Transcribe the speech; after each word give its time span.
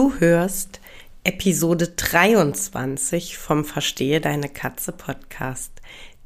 Du 0.00 0.14
hörst 0.18 0.80
Episode 1.24 1.88
23 1.88 3.36
vom 3.36 3.66
Verstehe 3.66 4.22
deine 4.22 4.48
Katze 4.48 4.92
Podcast, 4.92 5.72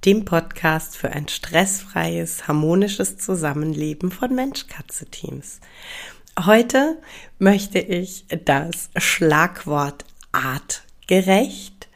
dem 0.04 0.24
Podcast 0.24 0.96
für 0.96 1.10
ein 1.10 1.26
stressfreies, 1.26 2.46
harmonisches 2.46 3.18
Zusammenleben 3.18 4.12
von 4.12 4.32
Mensch-Katze-Teams. 4.32 5.58
Heute 6.38 7.02
möchte 7.40 7.80
ich 7.80 8.26
das 8.44 8.90
Schlagwort 8.96 10.04
artgerecht 10.30 11.88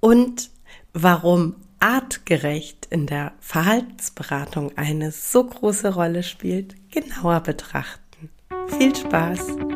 und 0.00 0.50
warum 0.92 1.54
artgerecht 1.78 2.88
in 2.90 3.06
der 3.06 3.32
Verhaltensberatung 3.38 4.76
eine 4.76 5.12
so 5.12 5.44
große 5.44 5.94
Rolle 5.94 6.24
spielt, 6.24 6.74
genauer 6.90 7.38
betrachten. 7.42 8.28
Viel 8.76 8.96
Spaß! 8.96 9.75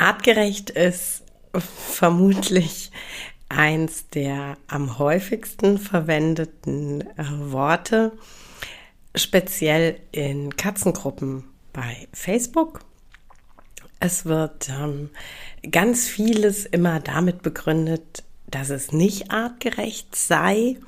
Artgerecht 0.00 0.70
ist 0.70 1.24
vermutlich 1.52 2.90
eins 3.50 4.08
der 4.08 4.56
am 4.66 4.98
häufigsten 4.98 5.76
verwendeten 5.76 7.02
äh, 7.18 7.52
Worte, 7.52 8.12
speziell 9.14 10.00
in 10.10 10.56
Katzengruppen 10.56 11.44
bei 11.74 12.08
Facebook. 12.14 12.80
Es 13.98 14.24
wird 14.24 14.70
ähm, 14.70 15.10
ganz 15.70 16.08
vieles 16.08 16.64
immer 16.64 17.00
damit 17.00 17.42
begründet, 17.42 18.24
dass 18.46 18.70
es 18.70 18.92
nicht 18.92 19.30
artgerecht 19.30 20.16
sei 20.16 20.78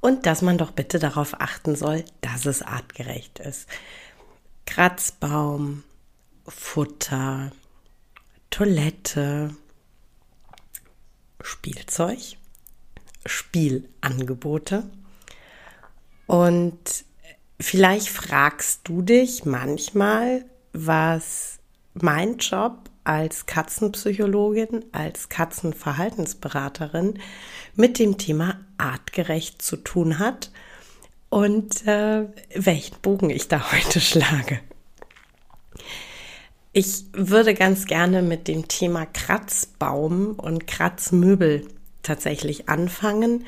und 0.00 0.24
dass 0.24 0.40
man 0.40 0.56
doch 0.56 0.70
bitte 0.70 0.98
darauf 0.98 1.38
achten 1.38 1.76
soll, 1.76 2.02
dass 2.22 2.46
es 2.46 2.62
artgerecht 2.62 3.40
ist. 3.40 3.68
Kratzbaum, 4.64 5.84
Futter, 6.48 7.52
Toilette, 8.50 9.54
Spielzeug, 11.40 12.36
Spielangebote. 13.24 14.88
Und 16.26 17.04
vielleicht 17.60 18.08
fragst 18.08 18.80
du 18.84 19.02
dich 19.02 19.44
manchmal, 19.44 20.44
was 20.72 21.58
mein 21.94 22.38
Job 22.38 22.90
als 23.04 23.46
Katzenpsychologin, 23.46 24.84
als 24.92 25.28
Katzenverhaltensberaterin 25.28 27.20
mit 27.74 27.98
dem 27.98 28.18
Thema 28.18 28.60
artgerecht 28.78 29.62
zu 29.62 29.76
tun 29.76 30.18
hat 30.18 30.50
und 31.28 31.86
äh, 31.86 32.26
welchen 32.54 32.98
Bogen 33.00 33.30
ich 33.30 33.48
da 33.48 33.72
heute 33.72 34.00
schlage. 34.00 34.60
Ich 36.78 37.04
würde 37.14 37.54
ganz 37.54 37.86
gerne 37.86 38.20
mit 38.20 38.48
dem 38.48 38.68
Thema 38.68 39.06
Kratzbaum 39.06 40.32
und 40.34 40.66
Kratzmöbel 40.66 41.66
tatsächlich 42.02 42.68
anfangen, 42.68 43.46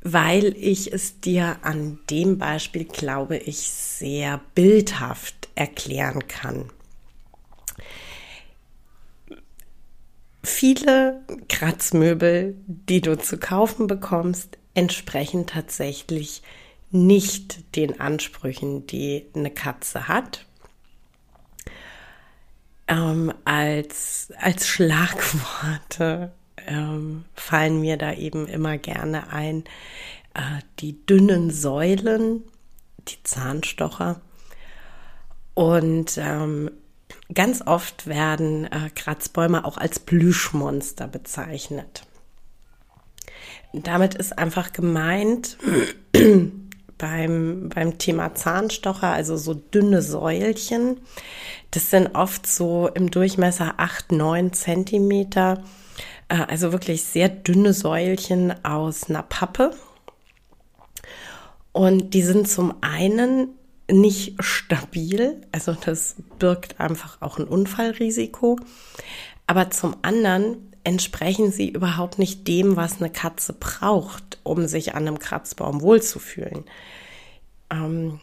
weil 0.00 0.54
ich 0.56 0.92
es 0.92 1.18
dir 1.18 1.56
an 1.62 1.98
dem 2.08 2.38
Beispiel, 2.38 2.84
glaube 2.84 3.36
ich, 3.36 3.68
sehr 3.68 4.40
bildhaft 4.54 5.48
erklären 5.56 6.28
kann. 6.28 6.70
Viele 10.44 11.20
Kratzmöbel, 11.48 12.54
die 12.68 13.00
du 13.00 13.18
zu 13.18 13.38
kaufen 13.38 13.88
bekommst, 13.88 14.56
entsprechen 14.74 15.46
tatsächlich 15.48 16.42
nicht 16.92 17.74
den 17.74 17.98
Ansprüchen, 17.98 18.86
die 18.86 19.26
eine 19.34 19.50
Katze 19.50 20.06
hat 20.06 20.46
ähm, 22.92 23.32
als, 23.44 24.32
als 24.38 24.68
Schlagworte 24.68 26.32
ähm, 26.66 27.24
fallen 27.34 27.80
mir 27.80 27.96
da 27.96 28.12
eben 28.12 28.46
immer 28.46 28.76
gerne 28.76 29.32
ein 29.32 29.64
äh, 30.34 30.60
die 30.78 31.04
dünnen 31.06 31.50
Säulen, 31.50 32.44
die 33.08 33.22
Zahnstocher. 33.22 34.20
Und 35.54 36.18
ähm, 36.18 36.70
ganz 37.32 37.62
oft 37.66 38.06
werden 38.06 38.64
äh, 38.66 38.90
Kratzbäume 38.94 39.64
auch 39.64 39.78
als 39.78 39.98
Plüschmonster 39.98 41.08
bezeichnet. 41.08 42.04
Damit 43.72 44.14
ist 44.14 44.38
einfach 44.38 44.74
gemeint, 44.74 45.56
beim, 47.02 47.68
beim 47.68 47.98
Thema 47.98 48.32
Zahnstocher, 48.36 49.08
also 49.08 49.36
so 49.36 49.54
dünne 49.54 50.02
Säulchen. 50.02 51.00
Das 51.72 51.90
sind 51.90 52.14
oft 52.14 52.46
so 52.46 52.88
im 52.94 53.10
Durchmesser 53.10 53.74
8, 53.78 54.12
9 54.12 54.52
Zentimeter, 54.52 55.64
äh, 56.28 56.36
also 56.46 56.70
wirklich 56.70 57.02
sehr 57.02 57.28
dünne 57.28 57.72
Säulchen 57.72 58.64
aus 58.64 59.10
einer 59.10 59.24
Pappe. 59.24 59.72
Und 61.72 62.14
die 62.14 62.22
sind 62.22 62.48
zum 62.48 62.74
einen 62.82 63.48
nicht 63.90 64.36
stabil, 64.40 65.40
also 65.50 65.72
das 65.72 66.14
birgt 66.38 66.78
einfach 66.78 67.20
auch 67.20 67.38
ein 67.38 67.44
Unfallrisiko, 67.44 68.60
aber 69.48 69.70
zum 69.70 69.96
anderen 70.02 70.72
entsprechen 70.84 71.50
sie 71.50 71.68
überhaupt 71.68 72.20
nicht 72.20 72.46
dem, 72.46 72.76
was 72.76 73.00
eine 73.00 73.10
Katze 73.10 73.54
braucht, 73.54 74.31
um 74.42 74.66
sich 74.66 74.94
an 74.94 75.06
einem 75.06 75.18
Kratzbaum 75.18 75.80
wohlzufühlen. 75.80 76.64
Ähm, 77.70 78.20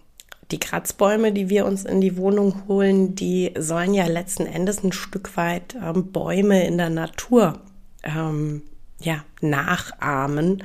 die 0.52 0.60
Kratzbäume, 0.60 1.32
die 1.32 1.50
wir 1.50 1.66
uns 1.66 1.86
in 1.86 2.02
die 2.02 2.18
Wohnung 2.18 2.64
holen, 2.68 3.14
die 3.16 3.54
sollen 3.58 3.94
ja 3.94 4.08
letzten 4.08 4.46
Endes 4.46 4.84
ein 4.84 4.92
Stück 4.92 5.38
weit 5.38 5.76
ähm, 5.76 6.12
Bäume 6.12 6.66
in 6.66 6.78
der 6.78 6.90
Natur 6.90 7.60
ähm, 8.04 8.64
ja, 9.00 9.24
nachahmen. 9.42 10.64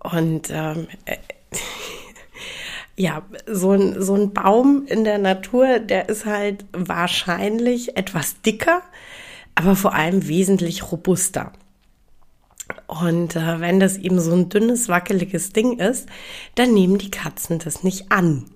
Und 0.00 0.50
ähm, 0.50 0.86
äh, 1.06 1.16
ja, 2.96 3.22
so 3.46 3.72
ein, 3.72 4.02
so 4.02 4.14
ein 4.14 4.32
Baum 4.32 4.84
in 4.86 5.04
der 5.04 5.18
Natur, 5.18 5.78
der 5.78 6.08
ist 6.08 6.26
halt 6.26 6.64
wahrscheinlich 6.72 7.96
etwas 7.96 8.42
dicker, 8.42 8.82
aber 9.54 9.76
vor 9.76 9.94
allem 9.94 10.28
wesentlich 10.28 10.90
robuster. 10.92 11.52
Und 12.86 13.36
äh, 13.36 13.60
wenn 13.60 13.80
das 13.80 13.96
eben 13.96 14.20
so 14.20 14.32
ein 14.32 14.48
dünnes, 14.48 14.88
wackeliges 14.88 15.52
Ding 15.52 15.78
ist, 15.78 16.08
dann 16.54 16.74
nehmen 16.74 16.98
die 16.98 17.10
Katzen 17.10 17.58
das 17.58 17.82
nicht 17.82 18.10
an. 18.10 18.50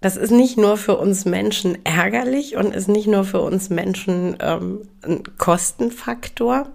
Das 0.00 0.16
ist 0.16 0.30
nicht 0.30 0.58
nur 0.58 0.76
für 0.76 0.98
uns 0.98 1.24
Menschen 1.24 1.78
ärgerlich 1.84 2.56
und 2.56 2.74
ist 2.74 2.88
nicht 2.88 3.06
nur 3.06 3.24
für 3.24 3.40
uns 3.40 3.70
Menschen 3.70 4.36
ähm, 4.38 4.86
ein 5.02 5.22
Kostenfaktor, 5.38 6.68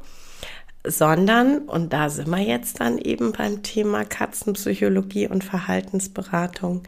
sondern, 0.83 1.59
und 1.59 1.93
da 1.93 2.09
sind 2.09 2.29
wir 2.29 2.39
jetzt 2.39 2.79
dann 2.79 2.97
eben 2.97 3.31
beim 3.31 3.61
Thema 3.61 4.03
Katzenpsychologie 4.03 5.27
und 5.27 5.43
Verhaltensberatung, 5.43 6.83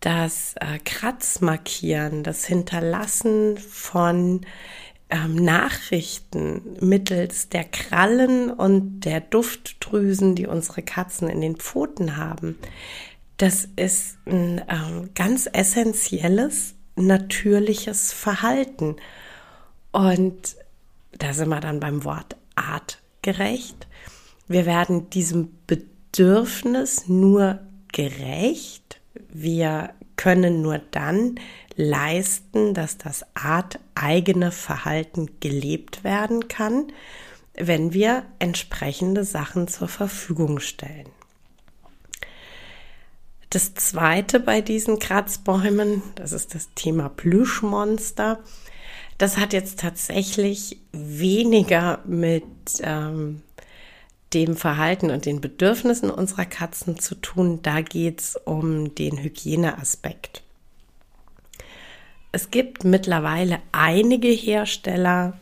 das 0.00 0.54
äh, 0.60 0.78
Kratzmarkieren, 0.84 2.22
das 2.22 2.44
Hinterlassen 2.44 3.56
von 3.56 4.42
ähm, 5.10 5.36
Nachrichten 5.36 6.62
mittels 6.80 7.48
der 7.48 7.64
Krallen 7.64 8.50
und 8.50 9.00
der 9.00 9.20
Duftdrüsen, 9.20 10.34
die 10.34 10.46
unsere 10.46 10.82
Katzen 10.82 11.28
in 11.28 11.40
den 11.40 11.56
Pfoten 11.56 12.16
haben, 12.16 12.58
das 13.36 13.68
ist 13.76 14.18
ein 14.26 14.62
ähm, 14.68 15.10
ganz 15.14 15.48
essentielles, 15.52 16.74
natürliches 16.96 18.12
Verhalten. 18.12 18.96
Und 19.92 20.56
da 21.12 21.32
sind 21.32 21.48
wir 21.48 21.60
dann 21.60 21.80
beim 21.80 22.04
Wort 22.04 22.36
artgerecht. 22.54 23.86
Wir 24.48 24.66
werden 24.66 25.10
diesem 25.10 25.50
Bedürfnis 25.66 27.08
nur 27.08 27.60
gerecht. 27.92 29.00
Wir 29.28 29.90
können 30.16 30.62
nur 30.62 30.78
dann 30.78 31.38
leisten, 31.76 32.74
dass 32.74 32.98
das 32.98 33.24
arteigene 33.34 34.50
Verhalten 34.50 35.28
gelebt 35.40 36.04
werden 36.04 36.48
kann, 36.48 36.92
wenn 37.54 37.92
wir 37.92 38.24
entsprechende 38.38 39.24
Sachen 39.24 39.68
zur 39.68 39.88
Verfügung 39.88 40.58
stellen. 40.60 41.08
Das 43.50 43.74
zweite 43.74 44.40
bei 44.40 44.60
diesen 44.60 44.98
Kratzbäumen, 44.98 46.02
das 46.16 46.32
ist 46.32 46.54
das 46.54 46.68
Thema 46.74 47.08
Plüschmonster. 47.08 48.40
Das 49.18 49.38
hat 49.38 49.52
jetzt 49.52 49.80
tatsächlich 49.80 50.78
weniger 50.92 52.00
mit 52.04 52.44
ähm, 52.82 53.42
dem 54.34 54.56
Verhalten 54.56 55.10
und 55.10 55.24
den 55.24 55.40
Bedürfnissen 55.40 56.10
unserer 56.10 56.44
Katzen 56.44 56.98
zu 56.98 57.14
tun. 57.14 57.60
Da 57.62 57.80
geht 57.80 58.20
es 58.20 58.36
um 58.44 58.94
den 58.94 59.18
Hygieneaspekt. 59.18 60.42
Es 62.36 62.50
gibt 62.50 62.84
mittlerweile 62.84 63.60
einige 63.72 64.28
Hersteller, 64.28 65.38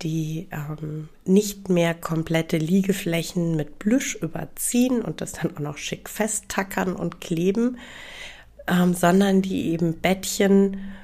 die 0.00 0.48
ähm, 0.50 1.10
nicht 1.26 1.68
mehr 1.68 1.92
komplette 1.92 2.56
Liegeflächen 2.56 3.56
mit 3.56 3.78
Plüsch 3.78 4.14
überziehen 4.14 5.02
und 5.02 5.20
das 5.20 5.32
dann 5.32 5.54
auch 5.54 5.60
noch 5.60 5.76
schick 5.76 6.08
festtackern 6.08 6.96
und 6.96 7.20
kleben, 7.20 7.76
ähm, 8.66 8.94
sondern 8.94 9.42
die 9.42 9.66
eben 9.66 10.00
Bettchen 10.00 10.94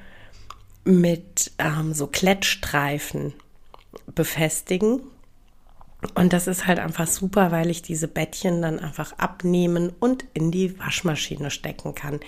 mit 0.85 1.51
ähm, 1.59 1.93
so 1.93 2.07
Klettstreifen 2.07 3.35
befestigen. 4.07 5.01
Und 6.15 6.33
das 6.33 6.47
ist 6.47 6.65
halt 6.65 6.79
einfach 6.79 7.05
super, 7.05 7.51
weil 7.51 7.69
ich 7.69 7.83
diese 7.83 8.07
Bettchen 8.07 8.63
dann 8.63 8.79
einfach 8.79 9.13
abnehmen 9.19 9.93
und 9.99 10.25
in 10.33 10.49
die 10.49 10.79
Waschmaschine 10.79 11.51
stecken 11.51 11.93
kann. 11.93 12.21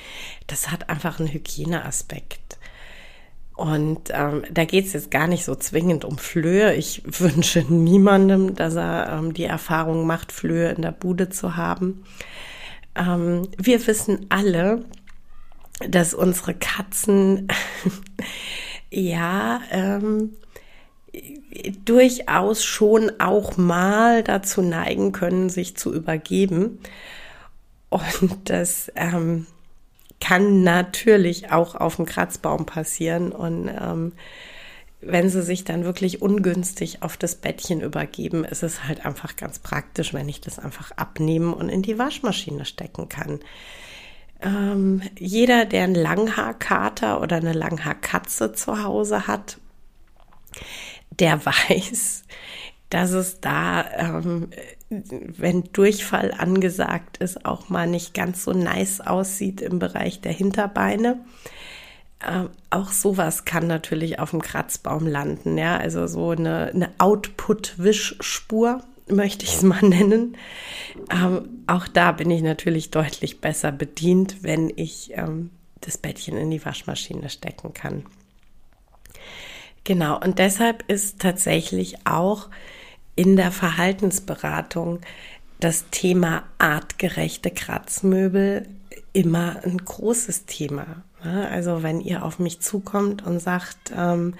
Das 0.45 0.69
hat 0.69 0.89
einfach 0.89 1.17
einen 1.17 1.33
Hygieneaspekt. 1.33 2.58
Und 3.59 4.09
ähm, 4.13 4.43
da 4.49 4.63
geht 4.63 4.85
es 4.85 4.93
jetzt 4.93 5.11
gar 5.11 5.27
nicht 5.27 5.43
so 5.43 5.53
zwingend 5.53 6.05
um 6.05 6.17
Flöhe. 6.17 6.75
Ich 6.75 7.01
wünsche 7.19 7.59
niemandem, 7.67 8.55
dass 8.55 8.75
er 8.75 9.09
ähm, 9.11 9.33
die 9.33 9.43
Erfahrung 9.43 10.07
macht, 10.07 10.31
Flöhe 10.31 10.69
in 10.69 10.81
der 10.81 10.93
Bude 10.93 11.27
zu 11.27 11.57
haben. 11.57 12.05
Ähm, 12.95 13.49
wir 13.57 13.85
wissen 13.85 14.27
alle, 14.29 14.85
dass 15.85 16.13
unsere 16.13 16.53
Katzen 16.53 17.49
ja 18.91 19.59
ähm, 19.71 20.37
durchaus 21.83 22.63
schon 22.63 23.11
auch 23.19 23.57
mal 23.57 24.23
dazu 24.23 24.61
neigen 24.61 25.11
können, 25.11 25.49
sich 25.49 25.75
zu 25.75 25.93
übergeben. 25.93 26.79
Und 27.89 28.49
das 28.49 28.89
ähm, 28.95 29.47
kann 30.19 30.63
natürlich 30.63 31.51
auch 31.51 31.75
auf 31.75 31.95
dem 31.95 32.05
Kratzbaum 32.05 32.65
passieren. 32.65 33.31
Und 33.31 33.69
ähm, 33.69 34.13
wenn 35.01 35.29
sie 35.29 35.41
sich 35.41 35.63
dann 35.63 35.85
wirklich 35.85 36.21
ungünstig 36.21 37.01
auf 37.03 37.15
das 37.15 37.35
Bettchen 37.35 37.81
übergeben, 37.81 38.43
ist 38.43 38.63
es 38.63 38.83
halt 38.83 39.05
einfach 39.05 39.35
ganz 39.35 39.59
praktisch, 39.59 40.13
wenn 40.13 40.27
ich 40.27 40.41
das 40.41 40.59
einfach 40.59 40.91
abnehmen 40.91 41.53
und 41.53 41.69
in 41.69 41.81
die 41.81 41.97
Waschmaschine 41.97 42.65
stecken 42.65 43.07
kann. 43.07 43.39
Ähm, 44.41 45.01
jeder, 45.17 45.65
der 45.65 45.83
einen 45.83 45.95
Langhaarkater 45.95 47.21
oder 47.21 47.37
eine 47.37 47.53
Langhaarkatze 47.53 48.53
zu 48.53 48.83
Hause 48.83 49.27
hat, 49.27 49.57
der 51.11 51.45
weiß, 51.69 52.23
dass 52.89 53.11
es 53.11 53.39
da, 53.39 53.85
ähm, 53.97 54.49
wenn 54.89 55.69
Durchfall 55.71 56.33
angesagt 56.35 57.17
ist, 57.17 57.45
auch 57.45 57.69
mal 57.69 57.87
nicht 57.87 58.13
ganz 58.13 58.43
so 58.43 58.53
nice 58.53 59.01
aussieht 59.01 59.61
im 59.61 59.79
Bereich 59.79 60.21
der 60.21 60.31
Hinterbeine. 60.31 61.19
Ähm, 62.27 62.49
auch 62.69 62.91
sowas 62.91 63.45
kann 63.45 63.67
natürlich 63.67 64.19
auf 64.19 64.31
dem 64.31 64.41
Kratzbaum 64.41 65.07
landen, 65.07 65.57
ja, 65.57 65.77
also 65.77 66.05
so 66.07 66.31
eine, 66.31 66.71
eine 66.73 66.89
Output-Wischspur 66.97 68.81
möchte 69.07 69.45
ich 69.45 69.55
es 69.55 69.63
mal 69.63 69.81
nennen. 69.81 70.35
Ähm, 71.11 71.63
auch 71.67 71.87
da 71.87 72.11
bin 72.11 72.29
ich 72.29 72.41
natürlich 72.41 72.91
deutlich 72.91 73.41
besser 73.41 73.71
bedient, 73.71 74.43
wenn 74.43 74.71
ich 74.75 75.11
ähm, 75.13 75.51
das 75.81 75.97
Bettchen 75.97 76.37
in 76.37 76.51
die 76.51 76.63
Waschmaschine 76.63 77.29
stecken 77.29 77.73
kann. 77.73 78.05
Genau, 79.83 80.19
und 80.19 80.39
deshalb 80.39 80.83
ist 80.89 81.19
tatsächlich 81.19 82.05
auch 82.05 82.49
in 83.19 83.35
der 83.35 83.51
Verhaltensberatung 83.51 85.01
das 85.59 85.89
Thema 85.91 86.43
artgerechte 86.57 87.51
Kratzmöbel 87.51 88.65
immer 89.11 89.57
ein 89.65 89.77
großes 89.77 90.45
Thema. 90.45 91.03
Also 91.21 91.83
wenn 91.83 91.99
ihr 91.99 92.23
auf 92.23 92.39
mich 92.39 92.61
zukommt 92.61 93.25
und 93.27 93.41
sagt, 93.41 93.91
ähm, 93.93 94.35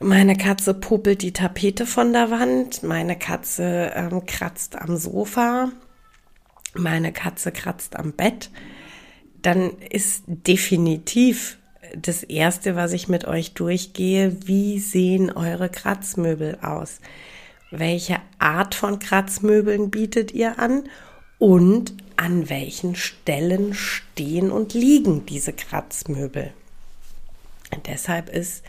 meine 0.00 0.34
Katze 0.34 0.72
puppelt 0.72 1.20
die 1.20 1.34
Tapete 1.34 1.84
von 1.84 2.14
der 2.14 2.30
Wand, 2.30 2.84
meine 2.84 3.18
Katze 3.18 3.92
ähm, 3.94 4.24
kratzt 4.24 4.76
am 4.76 4.96
Sofa, 4.96 5.70
meine 6.72 7.12
Katze 7.12 7.52
kratzt 7.52 7.96
am 7.96 8.12
Bett, 8.12 8.50
dann 9.42 9.72
ist 9.90 10.24
definitiv 10.26 11.58
das 11.94 12.22
Erste, 12.22 12.76
was 12.76 12.94
ich 12.94 13.08
mit 13.08 13.26
euch 13.26 13.52
durchgehe, 13.52 14.38
wie 14.46 14.78
sehen 14.78 15.30
eure 15.30 15.68
Kratzmöbel 15.68 16.60
aus? 16.62 17.00
Welche 17.70 18.18
Art 18.38 18.74
von 18.74 18.98
Kratzmöbeln 18.98 19.90
bietet 19.90 20.32
ihr 20.32 20.58
an? 20.58 20.88
Und 21.38 21.94
an 22.16 22.48
welchen 22.48 22.96
Stellen 22.96 23.74
stehen 23.74 24.50
und 24.50 24.74
liegen 24.74 25.26
diese 25.26 25.52
Kratzmöbel? 25.52 26.52
Und 27.72 27.86
deshalb 27.86 28.28
ist, 28.28 28.64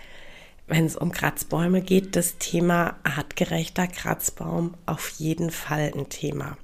wenn 0.68 0.86
es 0.86 0.96
um 0.96 1.12
Kratzbäume 1.12 1.82
geht, 1.82 2.16
das 2.16 2.38
Thema 2.38 2.98
artgerechter 3.04 3.88
Kratzbaum 3.88 4.76
auf 4.86 5.10
jeden 5.18 5.50
Fall 5.50 5.92
ein 5.96 6.10
Thema. 6.10 6.58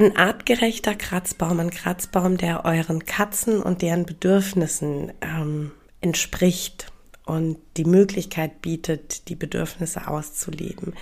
Ein 0.00 0.16
artgerechter 0.16 0.96
Kratzbaum, 0.96 1.60
ein 1.60 1.70
Kratzbaum, 1.70 2.38
der 2.38 2.64
euren 2.64 3.04
Katzen 3.04 3.62
und 3.62 3.82
deren 3.82 4.04
Bedürfnissen 4.04 5.12
ähm, 5.20 5.70
entspricht 6.00 6.92
und 7.26 7.58
die 7.76 7.84
Möglichkeit 7.84 8.62
bietet, 8.62 9.28
die 9.28 9.34
Bedürfnisse 9.34 10.08
auszuleben, 10.08 10.94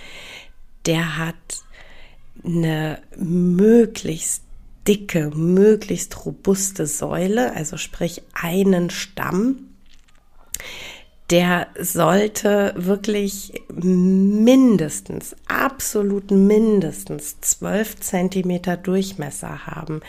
der 0.85 1.17
hat 1.17 1.35
eine 2.43 2.99
möglichst 3.15 4.43
dicke, 4.87 5.31
möglichst 5.33 6.25
robuste 6.25 6.85
Säule, 6.85 7.53
also 7.53 7.77
sprich 7.77 8.21
einen 8.33 8.89
Stamm, 8.89 9.69
der 11.31 11.67
sollte 11.79 12.73
wirklich 12.75 13.63
mindestens, 13.73 15.35
absolut 15.47 16.29
mindestens 16.29 17.39
12 17.41 17.99
Zentimeter 17.99 18.77
Durchmesser 18.77 19.65
haben. 19.65 20.01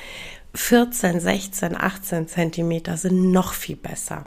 14, 0.54 1.20
16, 1.20 1.76
18 1.76 2.28
Zentimeter 2.28 2.96
sind 2.96 3.30
noch 3.30 3.54
viel 3.54 3.76
besser. 3.76 4.24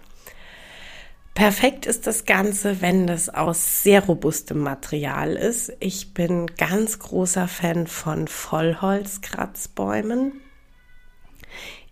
Perfekt 1.39 1.85
ist 1.85 2.05
das 2.05 2.25
Ganze, 2.25 2.81
wenn 2.81 3.07
das 3.07 3.29
aus 3.29 3.81
sehr 3.81 4.03
robustem 4.03 4.59
Material 4.59 5.37
ist. 5.37 5.71
Ich 5.79 6.13
bin 6.13 6.47
ganz 6.57 6.99
großer 6.99 7.47
Fan 7.47 7.87
von 7.87 8.27
Vollholzkratzbäumen. 8.27 10.33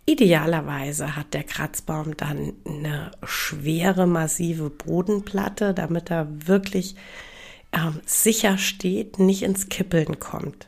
Idealerweise 0.05 1.15
hat 1.15 1.33
der 1.33 1.45
Kratzbaum 1.45 2.17
dann 2.17 2.55
eine 2.65 3.11
schwere, 3.23 4.05
massive 4.05 4.69
Bodenplatte, 4.69 5.73
damit 5.73 6.11
er 6.11 6.27
wirklich 6.45 6.97
ähm, 7.71 8.01
sicher 8.05 8.57
steht, 8.57 9.17
nicht 9.17 9.43
ins 9.43 9.69
Kippeln 9.69 10.19
kommt. 10.19 10.67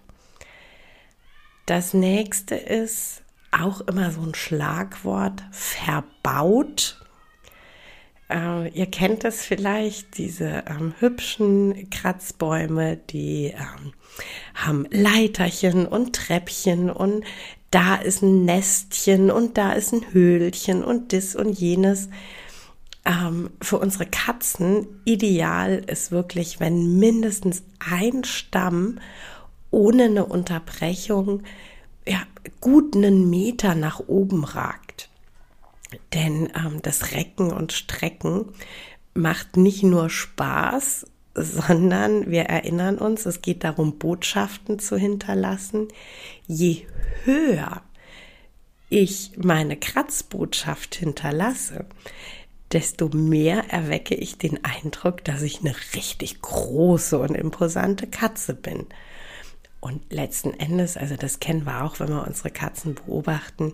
Das 1.65 1.93
nächste 1.93 2.55
ist 2.55 3.23
auch 3.51 3.81
immer 3.81 4.11
so 4.11 4.21
ein 4.21 4.35
Schlagwort, 4.35 5.43
verbaut. 5.51 6.95
Äh, 8.29 8.69
ihr 8.69 8.85
kennt 8.85 9.23
es 9.25 9.43
vielleicht, 9.43 10.17
diese 10.17 10.63
ähm, 10.67 10.93
hübschen 10.99 11.89
Kratzbäume, 11.89 12.97
die 12.97 13.53
ähm, 13.55 13.93
haben 14.53 14.85
Leiterchen 14.91 15.87
und 15.87 16.15
Treppchen 16.15 16.89
und 16.89 17.23
da 17.71 17.95
ist 17.95 18.21
ein 18.21 18.45
Nestchen 18.45 19.29
und 19.31 19.57
da 19.57 19.73
ist 19.73 19.93
ein 19.93 20.11
Höhlchen 20.11 20.83
und 20.83 21.13
das 21.13 21.35
und 21.35 21.53
jenes. 21.59 22.09
Ähm, 23.05 23.49
für 23.61 23.77
unsere 23.77 24.05
Katzen 24.05 24.87
ideal 25.05 25.83
ist 25.87 26.11
wirklich, 26.11 26.59
wenn 26.59 26.99
mindestens 26.99 27.63
ein 27.79 28.23
Stamm 28.23 28.99
ohne 29.71 30.05
eine 30.05 30.25
Unterbrechung 30.25 31.43
ja, 32.07 32.21
gut 32.59 32.95
einen 32.95 33.29
Meter 33.29 33.75
nach 33.75 33.99
oben 34.07 34.43
ragt. 34.43 34.88
Denn 36.13 36.49
ähm, 36.55 36.81
das 36.81 37.13
Recken 37.13 37.51
und 37.51 37.73
Strecken 37.73 38.45
macht 39.13 39.57
nicht 39.57 39.83
nur 39.83 40.09
Spaß, 40.09 41.05
sondern 41.35 42.29
wir 42.29 42.43
erinnern 42.43 42.97
uns, 42.97 43.25
es 43.25 43.41
geht 43.41 43.63
darum, 43.63 43.97
Botschaften 43.97 44.79
zu 44.79 44.97
hinterlassen. 44.97 45.87
Je 46.47 46.85
höher 47.23 47.81
ich 48.89 49.31
meine 49.37 49.77
Kratzbotschaft 49.77 50.95
hinterlasse, 50.95 51.85
desto 52.71 53.09
mehr 53.09 53.69
erwecke 53.69 54.15
ich 54.15 54.37
den 54.37 54.63
Eindruck, 54.65 55.23
dass 55.23 55.43
ich 55.43 55.59
eine 55.59 55.75
richtig 55.95 56.41
große 56.41 57.17
und 57.19 57.35
imposante 57.35 58.07
Katze 58.07 58.53
bin. 58.55 58.87
Und 59.81 60.11
letzten 60.11 60.53
Endes, 60.53 60.97
also 60.97 61.15
das 61.15 61.39
kennen 61.39 61.65
wir 61.65 61.83
auch, 61.83 61.99
wenn 61.99 62.09
wir 62.09 62.27
unsere 62.27 62.51
Katzen 62.51 62.95
beobachten, 62.95 63.73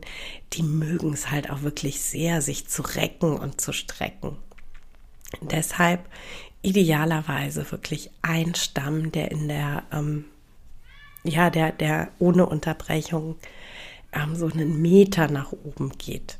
die 0.54 0.62
mögen 0.62 1.14
es 1.14 1.32
halt 1.32 1.50
auch 1.50 1.64
wirklich 1.64 2.00
sehr, 2.02 2.42
sich 2.42 2.68
zu 2.68 2.84
recken 2.84 3.38
und 3.38 3.60
zu 3.60 3.74
strecken. 3.74 4.38
Deshalb 5.42 6.08
idealerweise 6.62 7.72
wirklich 7.72 8.12
ein 8.22 8.54
Stamm, 8.56 9.12
der 9.12 9.32
in 9.32 9.48
der, 9.48 9.84
ähm, 9.92 10.26
ja, 11.24 11.50
der, 11.50 11.72
der 11.72 12.10
ohne 12.20 12.46
Unterbrechung 12.46 13.36
ähm, 14.14 14.36
so 14.36 14.48
einen 14.48 14.82
Meter 14.82 15.28
nach 15.30 15.52
oben 15.52 15.92
geht. 15.98 16.38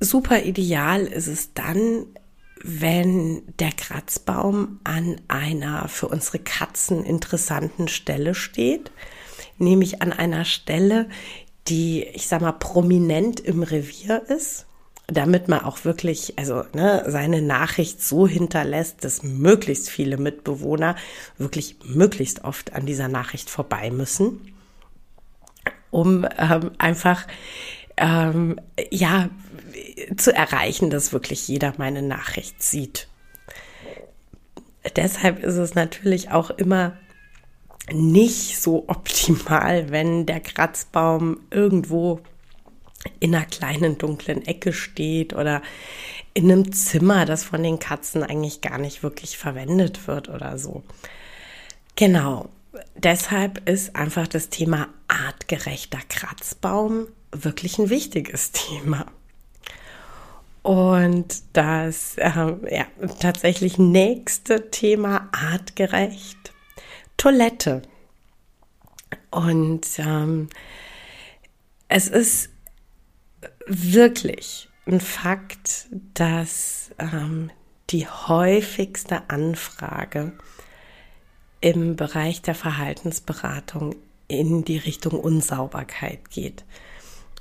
Super 0.00 0.42
ideal 0.42 1.02
ist 1.02 1.26
es 1.26 1.52
dann, 1.54 2.06
wenn 2.62 3.42
der 3.58 3.72
Kratzbaum 3.72 4.80
an 4.84 5.20
einer 5.28 5.88
für 5.88 6.08
unsere 6.08 6.38
Katzen 6.38 7.04
interessanten 7.04 7.88
Stelle 7.88 8.34
steht, 8.34 8.90
nämlich 9.58 10.02
an 10.02 10.12
einer 10.12 10.44
Stelle, 10.44 11.08
die, 11.68 12.04
ich 12.04 12.28
sag 12.28 12.40
mal, 12.40 12.52
prominent 12.52 13.40
im 13.40 13.62
Revier 13.62 14.22
ist, 14.28 14.66
damit 15.06 15.48
man 15.48 15.60
auch 15.60 15.84
wirklich, 15.84 16.38
also 16.38 16.64
ne, 16.74 17.04
seine 17.06 17.40
Nachricht 17.40 18.02
so 18.02 18.28
hinterlässt, 18.28 19.04
dass 19.04 19.22
möglichst 19.22 19.88
viele 19.88 20.18
Mitbewohner 20.18 20.96
wirklich 21.38 21.76
möglichst 21.84 22.44
oft 22.44 22.74
an 22.74 22.84
dieser 22.84 23.08
Nachricht 23.08 23.48
vorbei 23.48 23.90
müssen, 23.90 24.54
um 25.90 26.26
ähm, 26.38 26.72
einfach 26.76 27.26
ähm, 27.96 28.60
ja 28.90 29.30
zu 30.16 30.34
erreichen, 30.34 30.90
dass 30.90 31.12
wirklich 31.12 31.48
jeder 31.48 31.74
meine 31.78 32.02
Nachricht 32.02 32.62
sieht. 32.62 33.08
Deshalb 34.96 35.42
ist 35.42 35.56
es 35.56 35.74
natürlich 35.74 36.30
auch 36.30 36.50
immer 36.50 36.96
nicht 37.92 38.60
so 38.60 38.84
optimal, 38.88 39.90
wenn 39.90 40.26
der 40.26 40.40
Kratzbaum 40.40 41.40
irgendwo 41.50 42.20
in 43.20 43.34
einer 43.34 43.46
kleinen 43.46 43.98
dunklen 43.98 44.46
Ecke 44.46 44.72
steht 44.72 45.34
oder 45.34 45.62
in 46.34 46.50
einem 46.50 46.72
Zimmer, 46.72 47.24
das 47.24 47.44
von 47.44 47.62
den 47.62 47.78
Katzen 47.78 48.22
eigentlich 48.22 48.60
gar 48.60 48.78
nicht 48.78 49.02
wirklich 49.02 49.38
verwendet 49.38 50.06
wird 50.06 50.28
oder 50.28 50.58
so. 50.58 50.82
Genau. 51.96 52.48
Deshalb 52.96 53.68
ist 53.68 53.96
einfach 53.96 54.28
das 54.28 54.50
Thema 54.50 54.88
artgerechter 55.08 55.98
Kratzbaum 56.08 57.08
wirklich 57.32 57.78
ein 57.78 57.90
wichtiges 57.90 58.52
Thema. 58.52 59.06
Und 60.68 61.44
das 61.54 62.18
äh, 62.18 62.28
ja, 62.28 62.84
tatsächlich 63.20 63.78
nächste 63.78 64.70
Thema 64.70 65.30
artgerecht, 65.32 66.52
Toilette. 67.16 67.80
Und 69.30 69.86
ähm, 69.96 70.50
es 71.88 72.08
ist 72.08 72.50
wirklich 73.66 74.68
ein 74.86 75.00
Fakt, 75.00 75.86
dass 76.12 76.90
ähm, 76.98 77.50
die 77.88 78.06
häufigste 78.06 79.30
Anfrage 79.30 80.32
im 81.62 81.96
Bereich 81.96 82.42
der 82.42 82.54
Verhaltensberatung 82.54 83.96
in 84.28 84.66
die 84.66 84.76
Richtung 84.76 85.18
Unsauberkeit 85.18 86.28
geht. 86.28 86.66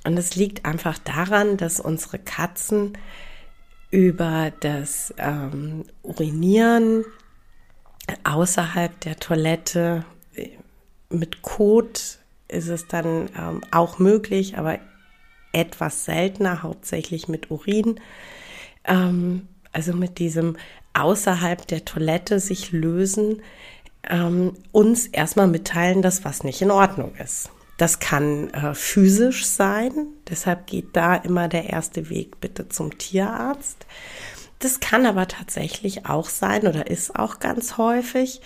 Und 0.07 0.17
es 0.17 0.37
liegt 0.37 0.63
einfach 0.63 0.97
daran, 0.99 1.57
dass 1.57 1.81
unsere 1.81 2.17
Katzen 2.17 2.97
über 3.91 4.53
das 4.61 5.13
ähm, 5.17 5.83
Urinieren 6.01 7.03
außerhalb 8.23 8.97
der 9.01 9.17
Toilette 9.17 10.05
äh, 10.33 10.47
mit 11.09 11.41
Kot 11.41 12.19
ist 12.47 12.69
es 12.69 12.87
dann 12.87 13.29
ähm, 13.37 13.61
auch 13.71 13.99
möglich, 13.99 14.57
aber 14.57 14.79
etwas 15.51 16.05
seltener, 16.05 16.63
hauptsächlich 16.63 17.27
mit 17.27 17.51
Urin. 17.51 17.99
Ähm, 18.85 19.49
also 19.73 19.91
mit 19.91 20.19
diesem 20.19 20.55
außerhalb 20.93 21.67
der 21.67 21.83
Toilette 21.83 22.39
sich 22.39 22.71
lösen, 22.71 23.41
ähm, 24.09 24.53
uns 24.71 25.05
erstmal 25.05 25.47
mitteilen, 25.47 26.01
dass 26.01 26.23
was 26.23 26.45
nicht 26.45 26.61
in 26.61 26.71
Ordnung 26.71 27.13
ist. 27.15 27.51
Das 27.77 27.99
kann 27.99 28.49
äh, 28.49 28.73
physisch 28.73 29.45
sein, 29.45 30.07
deshalb 30.27 30.65
geht 30.65 30.95
da 30.95 31.15
immer 31.15 31.47
der 31.47 31.69
erste 31.69 32.09
Weg 32.09 32.39
bitte 32.41 32.69
zum 32.69 32.97
Tierarzt. 32.97 33.85
Das 34.59 34.79
kann 34.79 35.05
aber 35.05 35.27
tatsächlich 35.27 36.07
auch 36.07 36.27
sein 36.29 36.65
oder 36.65 36.87
ist 36.87 37.15
auch 37.15 37.39
ganz 37.39 37.77
häufig 37.77 38.41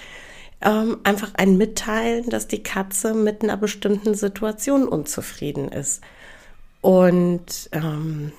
ähm, 0.62 1.00
einfach 1.04 1.32
ein 1.36 1.58
Mitteilen, 1.58 2.30
dass 2.30 2.48
die 2.48 2.62
Katze 2.62 3.14
mit 3.14 3.42
einer 3.42 3.58
bestimmten 3.58 4.14
Situation 4.14 4.88
unzufrieden 4.88 5.70
ist. 5.70 6.02
Und 6.82 7.70
ähm, 7.72 8.34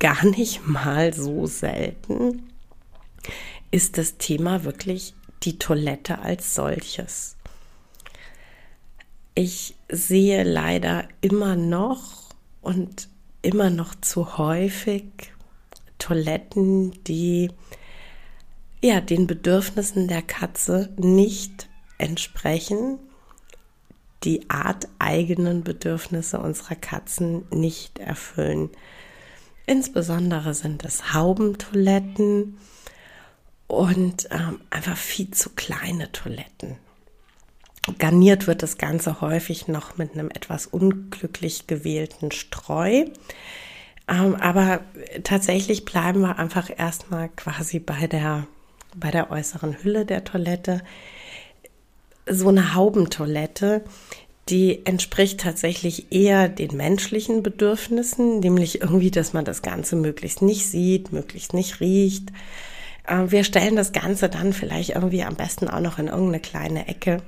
gar 0.00 0.24
nicht 0.26 0.66
mal 0.66 1.14
so 1.14 1.46
selten 1.46 2.50
ist 3.70 3.96
das 3.96 4.18
Thema 4.18 4.64
wirklich 4.64 5.14
die 5.44 5.58
Toilette 5.58 6.18
als 6.18 6.54
solches. 6.54 7.36
Ich 9.34 9.76
sehe 9.88 10.42
leider 10.44 11.08
immer 11.22 11.56
noch 11.56 12.28
und 12.60 13.08
immer 13.40 13.70
noch 13.70 13.94
zu 13.94 14.36
häufig 14.36 15.04
Toiletten, 15.98 17.02
die 17.04 17.50
ja 18.82 19.00
den 19.00 19.26
Bedürfnissen 19.26 20.06
der 20.08 20.22
Katze 20.22 20.92
nicht 20.96 21.68
entsprechen, 21.98 22.98
die 24.24 24.50
arteigenen 24.50 25.64
Bedürfnisse 25.64 26.38
unserer 26.38 26.74
Katzen 26.74 27.44
nicht 27.50 27.98
erfüllen. 27.98 28.70
Insbesondere 29.66 30.54
sind 30.54 30.84
es 30.84 31.14
Haubentoiletten 31.14 32.58
und 33.66 34.28
ähm, 34.30 34.60
einfach 34.70 34.96
viel 34.96 35.30
zu 35.30 35.50
kleine 35.50 36.12
Toiletten. 36.12 36.76
Garniert 37.98 38.46
wird 38.46 38.62
das 38.62 38.78
Ganze 38.78 39.20
häufig 39.20 39.66
noch 39.66 39.96
mit 39.96 40.12
einem 40.12 40.30
etwas 40.30 40.66
unglücklich 40.66 41.66
gewählten 41.66 42.30
Streu. 42.30 43.06
Ähm, 44.08 44.36
aber 44.36 44.80
tatsächlich 45.24 45.84
bleiben 45.84 46.20
wir 46.20 46.38
einfach 46.38 46.70
erstmal 46.76 47.28
quasi 47.30 47.80
bei 47.80 48.06
der, 48.06 48.46
bei 48.96 49.10
der 49.10 49.30
äußeren 49.30 49.82
Hülle 49.82 50.06
der 50.06 50.22
Toilette. 50.22 50.82
So 52.28 52.48
eine 52.48 52.74
Haubentoilette, 52.74 53.82
die 54.48 54.86
entspricht 54.86 55.40
tatsächlich 55.40 56.12
eher 56.12 56.48
den 56.48 56.76
menschlichen 56.76 57.42
Bedürfnissen, 57.42 58.38
nämlich 58.38 58.80
irgendwie, 58.80 59.10
dass 59.10 59.32
man 59.32 59.44
das 59.44 59.62
Ganze 59.62 59.96
möglichst 59.96 60.40
nicht 60.40 60.66
sieht, 60.66 61.12
möglichst 61.12 61.52
nicht 61.52 61.80
riecht. 61.80 62.30
Ähm, 63.08 63.32
wir 63.32 63.42
stellen 63.42 63.74
das 63.74 63.90
Ganze 63.90 64.28
dann 64.28 64.52
vielleicht 64.52 64.90
irgendwie 64.90 65.24
am 65.24 65.34
besten 65.34 65.66
auch 65.66 65.80
noch 65.80 65.98
in 65.98 66.06
irgendeine 66.06 66.40
kleine 66.40 66.86
Ecke 66.86 67.22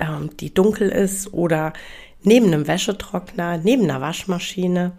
ähm, 0.00 0.36
die 0.38 0.52
dunkel 0.52 0.88
ist 0.88 1.32
oder 1.32 1.72
neben 2.22 2.46
einem 2.46 2.66
Wäschetrockner, 2.66 3.58
neben 3.58 3.84
einer 3.84 4.00
Waschmaschine. 4.00 4.92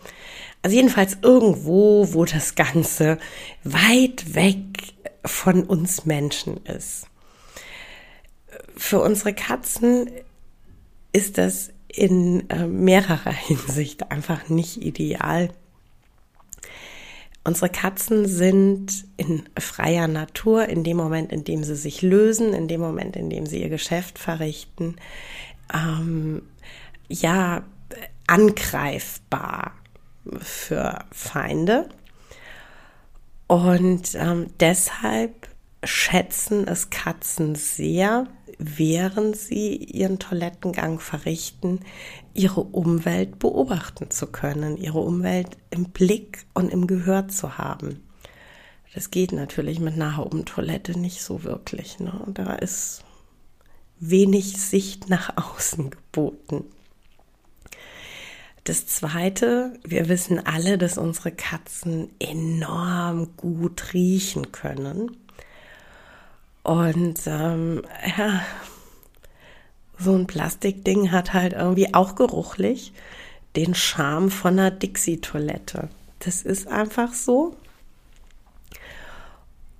Also 0.62 0.76
jedenfalls 0.76 1.18
irgendwo, 1.22 2.14
wo 2.14 2.26
das 2.26 2.56
Ganze 2.56 3.18
weit 3.64 4.36
weg 4.36 4.58
von 5.26 5.64
uns 5.64 6.06
Menschen 6.06 6.58
ist. 6.66 7.08
Für 8.76 9.02
unsere 9.02 9.34
Katzen 9.34 10.10
ist 11.14 11.38
das 11.38 11.72
in 11.88 12.50
äh, 12.50 12.68
mehrerer 12.68 13.32
Hinsicht 13.48 14.12
einfach 14.12 14.50
nicht 14.50 14.82
ideal. 14.82 15.50
Unsere 17.44 17.70
Katzen 17.70 18.28
sind 18.28 19.06
in 19.18 19.44
freier 19.58 20.08
Natur 20.08 20.68
in 20.68 20.84
dem 20.84 20.98
Moment, 20.98 21.32
in 21.32 21.44
dem 21.44 21.64
sie 21.64 21.76
sich 21.76 22.04
lösen, 22.04 22.54
in 22.54 22.68
dem 22.68 22.82
Moment, 22.82 23.16
in 23.16 23.30
dem 23.32 23.48
sie 23.48 23.62
ihr 23.62 23.70
Geschäft 23.70 24.20
verrichten, 24.20 24.98
ähm, 25.74 26.44
ja, 27.10 27.64
angreifbar 28.28 29.74
für 30.40 31.00
Feinde. 31.12 31.90
Und 33.48 34.16
ähm, 34.16 34.48
deshalb 34.60 35.48
schätzen 35.84 36.68
es 36.68 36.92
Katzen 36.92 37.56
sehr, 37.56 38.28
während 38.64 39.36
sie 39.36 39.76
ihren 39.76 40.20
Toilettengang 40.20 41.00
verrichten, 41.00 41.80
ihre 42.34 42.62
Umwelt 42.62 43.40
beobachten 43.40 44.12
zu 44.12 44.28
können, 44.28 44.78
ihre 44.78 45.00
Umwelt 45.00 45.58
im 45.72 45.86
Blick 45.86 46.46
und 46.54 46.72
im 46.72 46.86
Gehör 46.86 47.28
zu 47.28 47.58
haben. 47.58 48.04
Das 48.94 49.10
geht 49.10 49.32
natürlich 49.32 49.80
mit 49.80 49.96
einer 49.96 50.18
Haubentoilette 50.18 51.00
nicht 51.00 51.22
so 51.22 51.44
wirklich. 51.44 52.00
Ne? 52.00 52.14
Da 52.28 52.56
ist 52.56 53.04
wenig 54.00 54.62
Sicht 54.62 55.10
nach 55.10 55.36
außen 55.56 55.90
geboten. 55.90 56.66
Das 58.64 58.86
Zweite, 58.86 59.74
wir 59.84 60.08
wissen 60.08 60.46
alle, 60.46 60.78
dass 60.78 61.00
unsere 61.00 61.32
Katzen 61.32 62.10
enorm 62.20 63.36
gut 63.36 63.94
riechen 63.94 64.52
können. 64.52 65.18
Und 66.64 67.20
ähm, 67.26 67.84
ja, 68.18 68.42
so 69.98 70.16
ein 70.16 70.28
Plastikding 70.28 71.12
hat 71.12 71.34
halt 71.34 71.54
irgendwie 71.54 71.94
auch 71.94 72.16
geruchlich 72.16 72.94
den 73.56 73.76
Charme 73.76 74.32
von 74.32 74.60
einer 74.60 74.72
Dixie-Toilette. 74.72 75.90
Das 76.20 76.42
ist 76.42 76.68
einfach 76.68 77.14
so. 77.14 77.56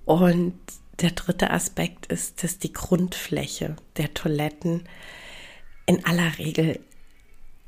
Und 0.04 0.54
der 1.00 1.12
dritte 1.12 1.50
Aspekt 1.50 2.06
ist, 2.06 2.44
dass 2.44 2.58
die 2.58 2.72
Grundfläche 2.72 3.76
der 3.96 4.12
Toiletten 4.14 4.88
in 5.86 6.04
aller 6.04 6.38
Regel 6.38 6.80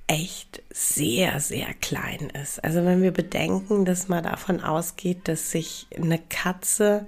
echt 0.07 0.63
sehr, 0.71 1.41
sehr 1.41 1.73
klein 1.75 2.31
ist. 2.31 2.63
Also 2.63 2.85
wenn 2.85 3.03
wir 3.03 3.13
bedenken, 3.13 3.85
dass 3.85 4.09
man 4.09 4.25
davon 4.25 4.61
ausgeht, 4.61 5.29
dass 5.29 5.51
sich 5.51 5.87
eine 5.97 6.19
Katze, 6.19 7.07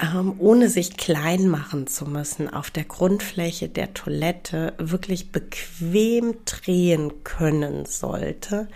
ähm, 0.00 0.34
ohne 0.38 0.68
sich 0.68 0.96
klein 0.96 1.48
machen 1.48 1.86
zu 1.86 2.06
müssen, 2.06 2.52
auf 2.52 2.70
der 2.70 2.84
Grundfläche 2.84 3.68
der 3.68 3.94
Toilette 3.94 4.74
wirklich 4.78 5.30
bequem 5.30 6.36
drehen 6.44 7.24
können 7.24 7.86
sollte, 7.86 8.68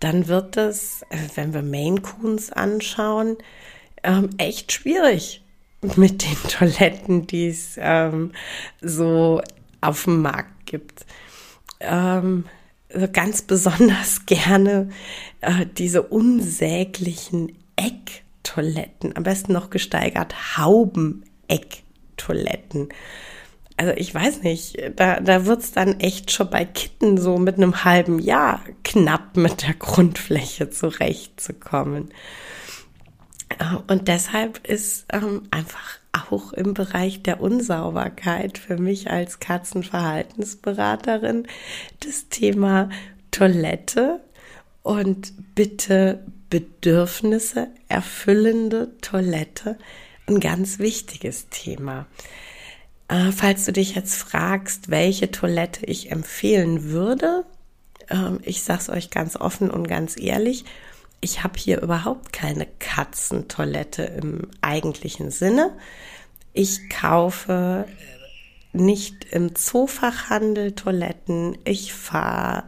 dann 0.00 0.28
wird 0.28 0.56
es, 0.56 1.02
äh, 1.10 1.16
wenn 1.34 1.52
wir 1.52 1.62
Maine 1.62 2.00
Coons 2.00 2.50
anschauen, 2.50 3.36
ähm, 4.02 4.30
echt 4.38 4.72
schwierig 4.72 5.42
mit 5.96 6.22
den 6.22 6.36
Toiletten, 6.48 7.26
die 7.26 7.48
es 7.48 7.74
ähm, 7.78 8.32
so 8.80 9.42
auf 9.80 10.04
dem 10.04 10.22
Markt 10.22 10.66
gibt. 10.66 11.04
Ähm, 11.80 12.44
ganz 13.12 13.42
besonders 13.42 14.24
gerne 14.26 14.88
äh, 15.40 15.66
diese 15.66 16.02
unsäglichen 16.02 17.54
Ecktoiletten, 18.48 19.16
am 19.16 19.22
besten 19.22 19.52
noch 19.52 19.70
gesteigert 19.70 20.56
Hauben-Ecktoiletten. 20.56 22.88
Also 23.76 23.92
ich 23.96 24.12
weiß 24.14 24.42
nicht, 24.42 24.76
da, 24.96 25.20
da 25.20 25.36
es 25.36 25.70
dann 25.72 26.00
echt 26.00 26.32
schon 26.32 26.50
bei 26.50 26.64
Kitten 26.64 27.18
so 27.18 27.38
mit 27.38 27.56
einem 27.56 27.84
halben 27.84 28.18
Jahr 28.18 28.64
knapp 28.82 29.36
mit 29.36 29.62
der 29.62 29.74
Grundfläche 29.74 30.70
zurechtzukommen. 30.70 32.08
Äh, 33.58 33.76
und 33.86 34.08
deshalb 34.08 34.66
ist 34.66 35.06
ähm, 35.12 35.42
einfach 35.50 35.98
auch 36.12 36.52
im 36.52 36.74
Bereich 36.74 37.22
der 37.22 37.40
Unsauberkeit 37.40 38.58
für 38.58 38.78
mich 38.78 39.08
als 39.10 39.38
Katzenverhaltensberaterin 39.38 41.46
das 42.04 42.28
Thema 42.28 42.90
Toilette 43.30 44.20
und 44.82 45.54
bitte 45.54 46.24
Bedürfnisse 46.50 47.68
erfüllende 47.88 48.92
Toilette 49.00 49.78
ein 50.26 50.40
ganz 50.40 50.78
wichtiges 50.78 51.48
Thema. 51.48 52.06
Äh, 53.08 53.32
falls 53.32 53.64
du 53.64 53.72
dich 53.72 53.94
jetzt 53.94 54.14
fragst, 54.14 54.90
welche 54.90 55.30
Toilette 55.30 55.86
ich 55.86 56.10
empfehlen 56.10 56.84
würde, 56.84 57.44
äh, 58.08 58.36
ich 58.42 58.62
sage 58.62 58.80
es 58.80 58.88
euch 58.90 59.10
ganz 59.10 59.36
offen 59.36 59.70
und 59.70 59.88
ganz 59.88 60.18
ehrlich, 60.18 60.64
ich 61.20 61.42
habe 61.42 61.58
hier 61.58 61.80
überhaupt 61.82 62.32
keine 62.32 62.66
Katzentoilette 62.78 64.02
im 64.04 64.48
eigentlichen 64.60 65.30
Sinne. 65.30 65.76
Ich 66.52 66.88
kaufe 66.90 67.86
nicht 68.72 69.24
im 69.32 69.54
Zoofachhandel 69.54 70.72
Toiletten. 70.72 71.58
Ich 71.64 71.92
fahre 71.92 72.64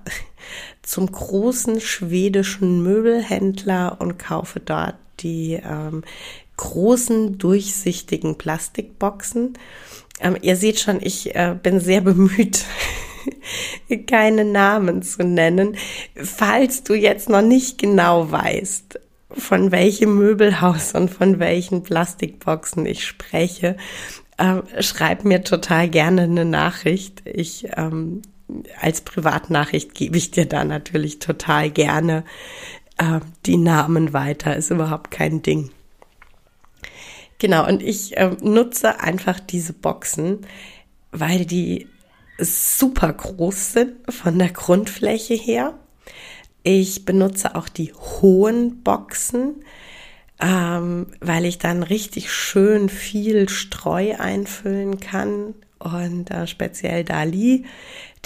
zum 0.91 1.13
großen 1.13 1.81
schwedischen 1.81 2.83
Möbelhändler 2.83 3.97
und 4.01 4.19
kaufe 4.19 4.59
dort 4.59 4.97
die 5.21 5.53
ähm, 5.53 6.03
großen 6.57 7.39
durchsichtigen 7.39 8.37
Plastikboxen. 8.37 9.53
Ähm, 10.21 10.37
ihr 10.43 10.57
seht 10.57 10.81
schon, 10.81 10.99
ich 11.01 11.37
äh, 11.37 11.55
bin 11.63 11.79
sehr 11.79 12.01
bemüht, 12.01 12.65
keine 14.09 14.45
Namen 14.45 15.03
zu 15.03 15.23
nennen. 15.23 15.77
Falls 16.17 16.83
du 16.83 16.95
jetzt 16.95 17.29
noch 17.29 17.43
nicht 17.43 17.79
genau 17.79 18.33
weißt, 18.33 18.99
von 19.31 19.71
welchem 19.71 20.19
Möbelhaus 20.19 20.93
und 20.97 21.09
von 21.09 21.39
welchen 21.39 21.85
Plastikboxen 21.85 22.85
ich 22.85 23.07
spreche, 23.07 23.77
äh, 24.39 24.83
schreib 24.83 25.25
mir 25.25 25.45
total 25.45 25.89
gerne 25.89 26.23
eine 26.23 26.45
Nachricht. 26.45 27.23
Ich 27.27 27.69
ähm, 27.77 28.23
als 28.81 29.01
Privatnachricht 29.03 29.95
gebe 29.95 30.17
ich 30.17 30.31
dir 30.31 30.47
da 30.47 30.65
natürlich 30.65 31.19
total 31.19 31.71
gerne 31.71 32.25
äh, 32.99 33.21
die 33.47 33.57
Namen 33.57 34.13
weiter. 34.13 34.57
Ist 34.57 34.71
überhaupt 34.71 35.11
kein 35.11 35.43
Ding. 35.43 35.71
Genau, 37.39 37.67
und 37.67 37.83
ich 37.83 38.17
äh, 38.19 38.37
nutze 38.43 39.01
einfach 39.01 39.41
diese 39.41 39.73
Boxen, 39.73 40.47
weil 41.11 41.47
die 41.47 41.89
super 42.39 43.13
groß 43.13 43.73
sind 43.73 43.93
von 44.09 44.39
der 44.39 44.51
Grundfläche 44.51 45.35
her. 45.35 45.79
Ich 46.63 47.07
benutze 47.07 47.55
auch 47.55 47.69
die 47.69 47.95
hohen 47.95 48.83
Boxen, 48.83 49.65
ähm, 50.39 51.07
weil 51.21 51.47
ich 51.47 51.59
dann 51.59 51.83
richtig 51.83 52.31
schön 52.31 52.89
viel 52.91 53.49
Streu 53.49 54.17
einfüllen 54.19 55.01
kann. 55.01 55.55
Und 55.79 56.31
äh, 56.31 56.47
speziell 56.47 57.05
Dali, 57.05 57.65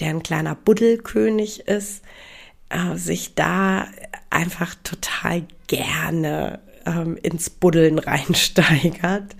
der 0.00 0.10
ein 0.10 0.22
kleiner 0.22 0.54
Buddelkönig 0.54 1.68
ist, 1.68 2.02
äh, 2.68 2.96
sich 2.96 3.34
da 3.34 3.86
einfach 4.30 4.74
total 4.82 5.44
gerne 5.66 6.60
ähm, 6.86 7.16
ins 7.22 7.50
Buddeln 7.50 7.98
reinsteigert. 8.00 9.34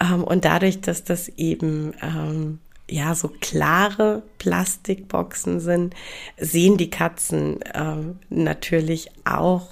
Ähm, 0.00 0.24
und 0.24 0.44
dadurch, 0.44 0.80
dass 0.80 1.04
das 1.04 1.28
eben 1.28 1.94
ähm, 2.02 2.58
ja 2.88 3.14
so 3.14 3.28
klare 3.40 4.22
Plastikboxen 4.38 5.60
sind, 5.60 5.94
sehen 6.38 6.76
die 6.76 6.90
Katzen 6.90 7.60
ähm, 7.74 8.18
natürlich 8.28 9.10
auch 9.24 9.68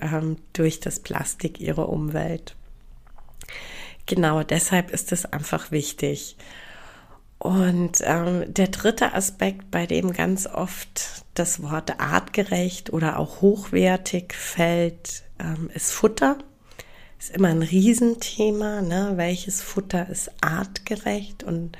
ähm, 0.00 0.36
durch 0.52 0.80
das 0.80 1.00
Plastik 1.00 1.60
ihre 1.60 1.86
Umwelt. 1.86 2.54
Genau, 4.06 4.42
deshalb 4.42 4.90
ist 4.90 5.12
es 5.12 5.26
einfach 5.26 5.70
wichtig. 5.70 6.36
Und 7.42 7.98
ähm, 8.02 8.54
der 8.54 8.68
dritte 8.68 9.14
Aspekt, 9.14 9.72
bei 9.72 9.86
dem 9.86 10.12
ganz 10.12 10.46
oft 10.46 11.24
das 11.34 11.60
Wort 11.60 11.98
artgerecht 11.98 12.92
oder 12.92 13.18
auch 13.18 13.40
hochwertig 13.40 14.32
fällt, 14.32 15.24
ähm, 15.40 15.68
ist 15.74 15.90
Futter. 15.92 16.38
Ist 17.18 17.34
immer 17.34 17.48
ein 17.48 17.62
Riesenthema, 17.62 18.80
ne? 18.80 19.12
welches 19.16 19.60
Futter 19.60 20.08
ist 20.08 20.30
artgerecht 20.40 21.42
und 21.42 21.76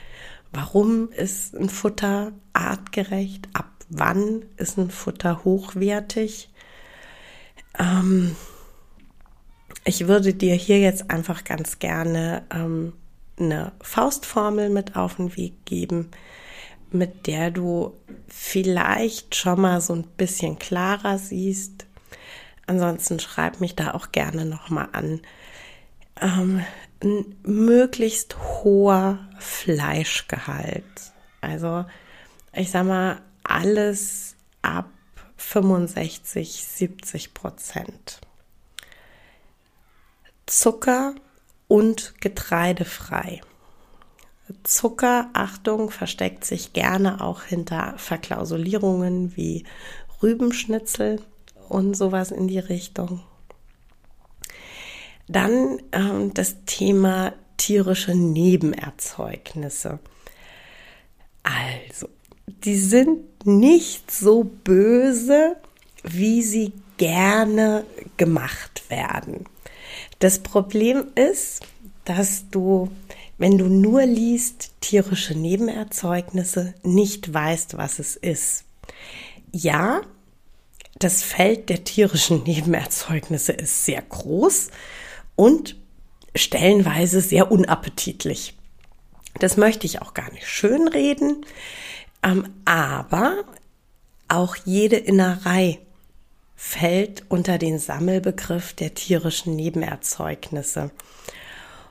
Warum 0.53 1.11
ist 1.11 1.55
ein 1.57 1.70
Futter 1.70 2.33
artgerecht? 2.53 3.48
Ab 3.55 3.70
wann 3.88 4.44
ist 4.59 4.77
ein 4.77 4.90
Futter 4.90 5.44
hochwertig? 5.44 6.51
Ähm, 7.79 8.37
ich 9.85 10.09
würde 10.09 10.35
dir 10.35 10.55
hier 10.55 10.79
jetzt 10.79 11.11
einfach 11.11 11.44
ganz 11.44 11.79
gerne 11.79 12.44
ähm, 12.55 12.92
eine 13.38 13.72
Faustformel 13.80 14.68
mit 14.68 14.96
auf 14.96 15.16
den 15.16 15.36
Weg 15.36 15.64
geben, 15.64 16.10
mit 16.90 17.26
der 17.26 17.50
du 17.50 17.94
vielleicht 18.28 19.34
schon 19.34 19.60
mal 19.60 19.80
so 19.80 19.94
ein 19.94 20.04
bisschen 20.16 20.58
klarer 20.58 21.18
siehst. 21.18 21.86
Ansonsten 22.66 23.18
schreib 23.18 23.60
mich 23.60 23.74
da 23.74 23.92
auch 23.92 24.12
gerne 24.12 24.44
nochmal 24.44 24.88
an. 24.92 25.20
Ähm, 26.20 26.64
ein 27.02 27.34
möglichst 27.42 28.36
hoher 28.38 29.18
Fleischgehalt. 29.38 30.84
Also 31.40 31.84
ich 32.52 32.70
sag 32.70 32.86
mal, 32.86 33.20
alles 33.42 34.36
ab 34.60 34.88
65, 35.36 36.64
70 36.64 37.34
Prozent. 37.34 38.20
Zucker 40.46 41.14
und 41.72 42.20
getreidefrei. 42.20 43.40
Zucker, 44.62 45.30
Achtung, 45.32 45.90
versteckt 45.90 46.44
sich 46.44 46.74
gerne 46.74 47.22
auch 47.22 47.44
hinter 47.44 47.94
Verklausulierungen 47.96 49.38
wie 49.38 49.64
Rübenschnitzel 50.22 51.22
und 51.70 51.96
sowas 51.96 52.30
in 52.30 52.46
die 52.46 52.58
Richtung. 52.58 53.22
Dann 55.28 55.80
ähm, 55.92 56.35
das 56.35 56.56
Thema 56.66 57.32
tierische 57.56 58.14
Nebenerzeugnisse. 58.14 59.98
Also, 61.42 62.11
die 62.46 62.76
sind 62.76 63.46
nicht 63.46 64.11
so 64.11 64.44
böse, 64.44 65.56
wie 66.02 66.42
sie 66.42 66.74
gerne 66.98 67.87
gemacht 68.18 68.90
werden. 68.90 69.46
Das 70.22 70.38
Problem 70.38 71.06
ist, 71.16 71.66
dass 72.04 72.48
du, 72.48 72.92
wenn 73.38 73.58
du 73.58 73.66
nur 73.66 74.06
liest 74.06 74.70
tierische 74.80 75.35
Nebenerzeugnisse, 75.35 76.74
nicht 76.85 77.35
weißt, 77.35 77.76
was 77.76 77.98
es 77.98 78.14
ist. 78.14 78.62
Ja, 79.50 80.02
das 81.00 81.24
Feld 81.24 81.70
der 81.70 81.82
tierischen 81.82 82.42
Nebenerzeugnisse 82.46 83.50
ist 83.50 83.85
sehr 83.85 84.00
groß 84.00 84.68
und 85.35 85.74
stellenweise 86.37 87.20
sehr 87.20 87.50
unappetitlich. 87.50 88.54
Das 89.40 89.56
möchte 89.56 89.87
ich 89.87 90.02
auch 90.02 90.14
gar 90.14 90.30
nicht 90.30 90.46
schönreden, 90.46 91.44
ähm, 92.22 92.48
aber 92.64 93.42
auch 94.28 94.54
jede 94.54 94.98
Innerei 94.98 95.80
fällt 96.64 97.25
unter 97.29 97.59
den 97.59 97.81
Sammelbegriff 97.81 98.72
der 98.72 98.94
tierischen 98.94 99.57
Nebenerzeugnisse. 99.57 100.92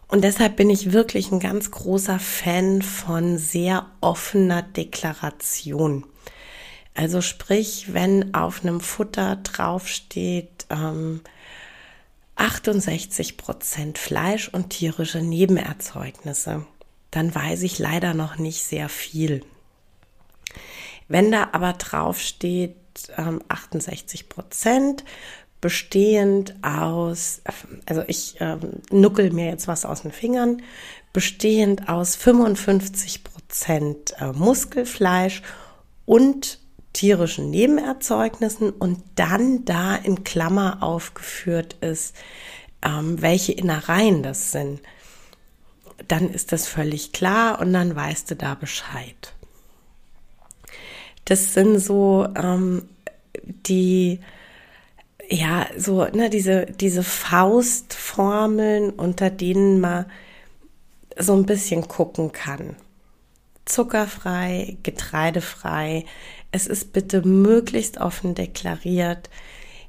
Und 0.08 0.24
deshalb 0.24 0.56
bin 0.56 0.70
ich 0.70 0.94
wirklich 0.94 1.30
ein 1.30 1.42
ganz 1.42 1.72
großer 1.72 2.20
Fan 2.20 2.82
von 2.82 3.38
sehr 3.38 3.86
offener 4.00 4.62
Deklaration. 4.62 6.06
Also 6.96 7.20
sprich, 7.20 7.94
wenn 7.94 8.34
auf 8.34 8.64
einem 8.64 8.80
Futter 8.80 9.36
draufsteht, 9.36 10.68
ähm, 10.70 11.20
68 12.38 13.36
Prozent 13.36 13.98
Fleisch 13.98 14.48
und 14.48 14.70
tierische 14.70 15.22
Nebenerzeugnisse, 15.22 16.66
dann 17.12 17.36
weiß 17.36 17.64
ich 17.64 17.78
leider 17.78 18.14
noch 18.14 18.38
nicht 18.38 18.64
sehr 18.64 18.88
viel. 18.88 19.44
Wenn 21.10 21.30
da 21.30 21.50
aber 21.52 21.74
draufsteht, 21.74 22.78
ähm, 23.18 23.42
68 23.48 24.30
Prozent, 24.30 25.04
bestehend 25.62 26.56
aus, 26.64 27.42
also 27.86 28.04
ich 28.08 28.38
ähm, 28.40 28.82
nuckel 28.92 29.32
mir 29.32 29.46
jetzt 29.46 29.68
was 29.68 29.86
aus 29.86 30.02
den 30.02 30.12
Fingern, 30.12 30.62
bestehend 31.14 31.88
aus 31.88 32.16
55 32.16 33.24
Prozent 33.24 34.16
äh, 34.20 34.32
Muskelfleisch 34.32 35.44
und 36.06 36.60
tierischen 36.94 37.50
Nebenerzeugnissen 37.52 38.72
und 38.72 39.04
dann 39.16 39.64
da 39.66 39.96
in 39.96 40.24
Klammer 40.24 40.82
aufgeführt 40.82 41.76
ist, 41.82 42.16
ähm, 42.84 43.22
welche 43.22 43.54
Innereien 43.54 44.24
das 44.24 44.52
sind, 44.52 44.82
dann 46.08 46.30
ist 46.30 46.52
das 46.52 46.68
völlig 46.68 47.12
klar 47.12 47.60
und 47.60 47.72
dann 47.74 47.96
weißt 47.96 48.32
du 48.32 48.36
da 48.36 48.56
Bescheid. 48.56 49.34
Das 51.26 51.54
sind 51.54 51.80
so 51.80 52.28
ähm, 52.36 52.84
die, 53.68 54.20
ja, 55.30 55.68
so, 55.78 56.06
ne, 56.06 56.30
diese, 56.30 56.66
diese 56.66 57.04
Faustformeln, 57.04 58.90
unter 58.92 59.30
denen 59.30 59.80
man 59.80 60.06
so 61.18 61.34
ein 61.34 61.46
bisschen 61.46 61.88
gucken 61.88 62.32
kann. 62.32 62.76
Zuckerfrei, 63.66 64.78
getreidefrei, 64.84 66.06
es 66.52 66.68
ist 66.68 66.94
bitte 66.94 67.26
möglichst 67.26 68.00
offen 68.00 68.36
deklariert. 68.36 69.30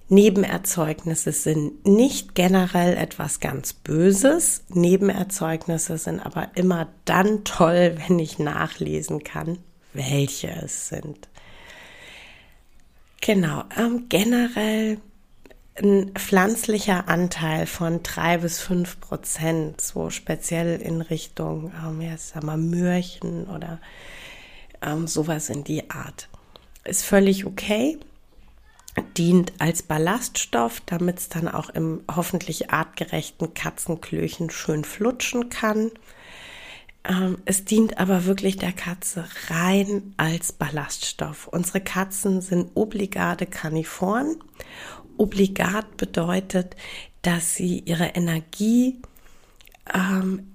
Nebenerzeugnisse 0.09 1.33
sind 1.33 1.87
nicht 1.87 2.35
generell 2.35 2.97
etwas 2.97 3.41
ganz 3.41 3.73
Böses. 3.73 4.63
Nebenerzeugnisse 4.69 5.97
sind 5.97 6.21
aber 6.21 6.51
immer 6.55 6.89
dann 7.05 7.45
toll, 7.45 7.97
wenn 8.07 8.19
ich 8.19 8.39
nachlesen 8.39 9.25
kann, 9.25 9.59
welche 9.93 10.49
es 10.49 10.89
sind. 10.89 11.29
Genau, 13.21 13.65
ähm, 13.77 14.07
generell 14.09 14.99
ein 15.81 16.13
pflanzlicher 16.15 17.09
Anteil 17.09 17.67
von 17.67 18.03
drei 18.03 18.39
bis 18.39 18.61
fünf 18.61 19.01
Prozent, 19.01 19.81
so 19.81 20.11
speziell 20.11 20.81
in 20.81 21.01
Richtung, 21.01 21.73
ähm, 21.85 22.01
ja, 22.01 22.17
sag 22.17 22.43
mal, 22.43 22.59
Möhrchen 22.59 23.47
oder 23.47 23.81
ähm, 24.83 25.07
sowas 25.07 25.49
in 25.49 25.65
die 25.65 25.89
Art 25.91 26.29
ist 26.85 27.05
völlig 27.05 27.47
okay, 27.47 27.99
dient 29.17 29.53
als 29.59 29.83
Ballaststoff, 29.83 30.83
damit 30.85 31.19
es 31.19 31.29
dann 31.29 31.49
auch 31.49 31.71
im 31.71 32.03
hoffentlich 32.15 32.71
artgerechten 32.71 33.55
Katzenklöchen 33.55 34.51
schön 34.51 34.85
flutschen 34.85 35.49
kann. 35.49 35.91
Ähm, 37.05 37.39
es 37.45 37.65
dient 37.65 37.99
aber 37.99 38.25
wirklich 38.27 38.57
der 38.57 38.73
Katze 38.73 39.25
rein 39.49 40.15
als 40.17 40.53
Ballaststoff. 40.53 41.49
Unsere 41.49 41.81
Katzen 41.81 42.41
sind 42.41 42.71
obligate 42.75 43.47
Karnivoren. 43.47 44.37
Obligat 45.17 45.97
bedeutet, 45.97 46.77
dass 47.23 47.55
sie 47.55 47.81
ihre 47.81 48.07
Energie 48.07 49.01
ähm, 49.93 50.53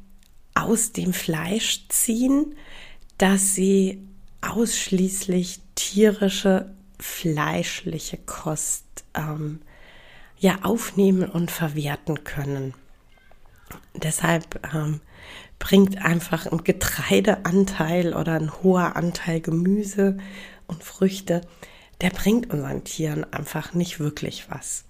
aus 0.53 0.91
dem 0.91 1.13
Fleisch 1.13 1.87
ziehen, 1.89 2.55
dass 3.17 3.55
sie 3.55 4.07
ausschließlich 4.41 5.59
tierische, 5.75 6.73
fleischliche 6.99 8.17
Kost 8.17 8.85
ähm, 9.13 9.61
ja 10.39 10.59
aufnehmen 10.63 11.29
und 11.29 11.51
verwerten 11.51 12.23
können. 12.23 12.73
Deshalb 13.93 14.61
ähm, 14.73 15.01
bringt 15.59 16.03
einfach 16.03 16.45
ein 16.45 16.63
Getreideanteil 16.63 18.13
oder 18.13 18.33
ein 18.33 18.51
hoher 18.63 18.95
Anteil 18.95 19.41
Gemüse 19.41 20.17
und 20.67 20.83
Früchte, 20.83 21.41
der 22.01 22.11
bringt 22.11 22.53
unseren 22.53 22.83
Tieren 22.83 23.25
einfach 23.33 23.73
nicht 23.73 23.99
wirklich 23.99 24.49
was. 24.49 24.85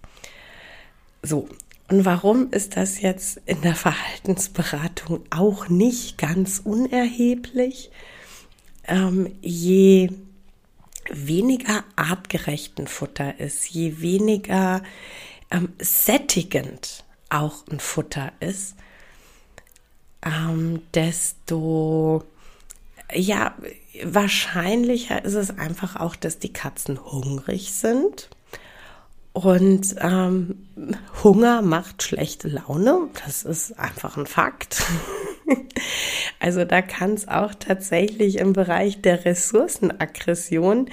So, 1.23 1.47
und 1.89 2.03
warum 2.03 2.51
ist 2.51 2.75
das 2.75 3.01
jetzt 3.01 3.41
in 3.45 3.61
der 3.61 3.75
Verhaltensberatung 3.75 5.23
auch 5.29 5.69
nicht 5.69 6.17
ganz 6.17 6.61
unerheblich? 6.63 7.91
ähm, 8.87 9.35
je 9.41 10.09
weniger 11.09 11.83
artgerechten 11.95 12.87
Futter 12.87 13.39
ist, 13.39 13.69
je 13.69 14.01
weniger 14.01 14.81
ähm, 15.51 15.69
sättigend 15.79 17.05
auch 17.29 17.67
ein 17.67 17.79
Futter 17.79 18.31
ist, 18.39 18.75
ähm, 20.47 20.81
desto 20.93 22.23
ja, 23.13 23.55
wahrscheinlicher 24.03 25.23
ist 25.23 25.35
es 25.35 25.57
einfach 25.57 25.95
auch, 25.95 26.15
dass 26.15 26.39
die 26.39 26.51
Katzen 26.51 26.99
hungrig 27.03 27.73
sind. 27.73 28.29
Und 29.33 29.95
ähm, 29.99 30.67
Hunger 31.23 31.61
macht 31.61 32.01
schlechte 32.01 32.47
Laune. 32.47 33.07
Das 33.23 33.43
ist 33.43 33.77
einfach 33.77 34.17
ein 34.17 34.25
Fakt. 34.25 34.83
Also 36.39 36.65
da 36.65 36.81
kann 36.81 37.13
es 37.13 37.27
auch 37.27 37.53
tatsächlich 37.55 38.37
im 38.37 38.53
Bereich 38.53 39.01
der 39.01 39.25
Ressourcenaggression 39.25 40.89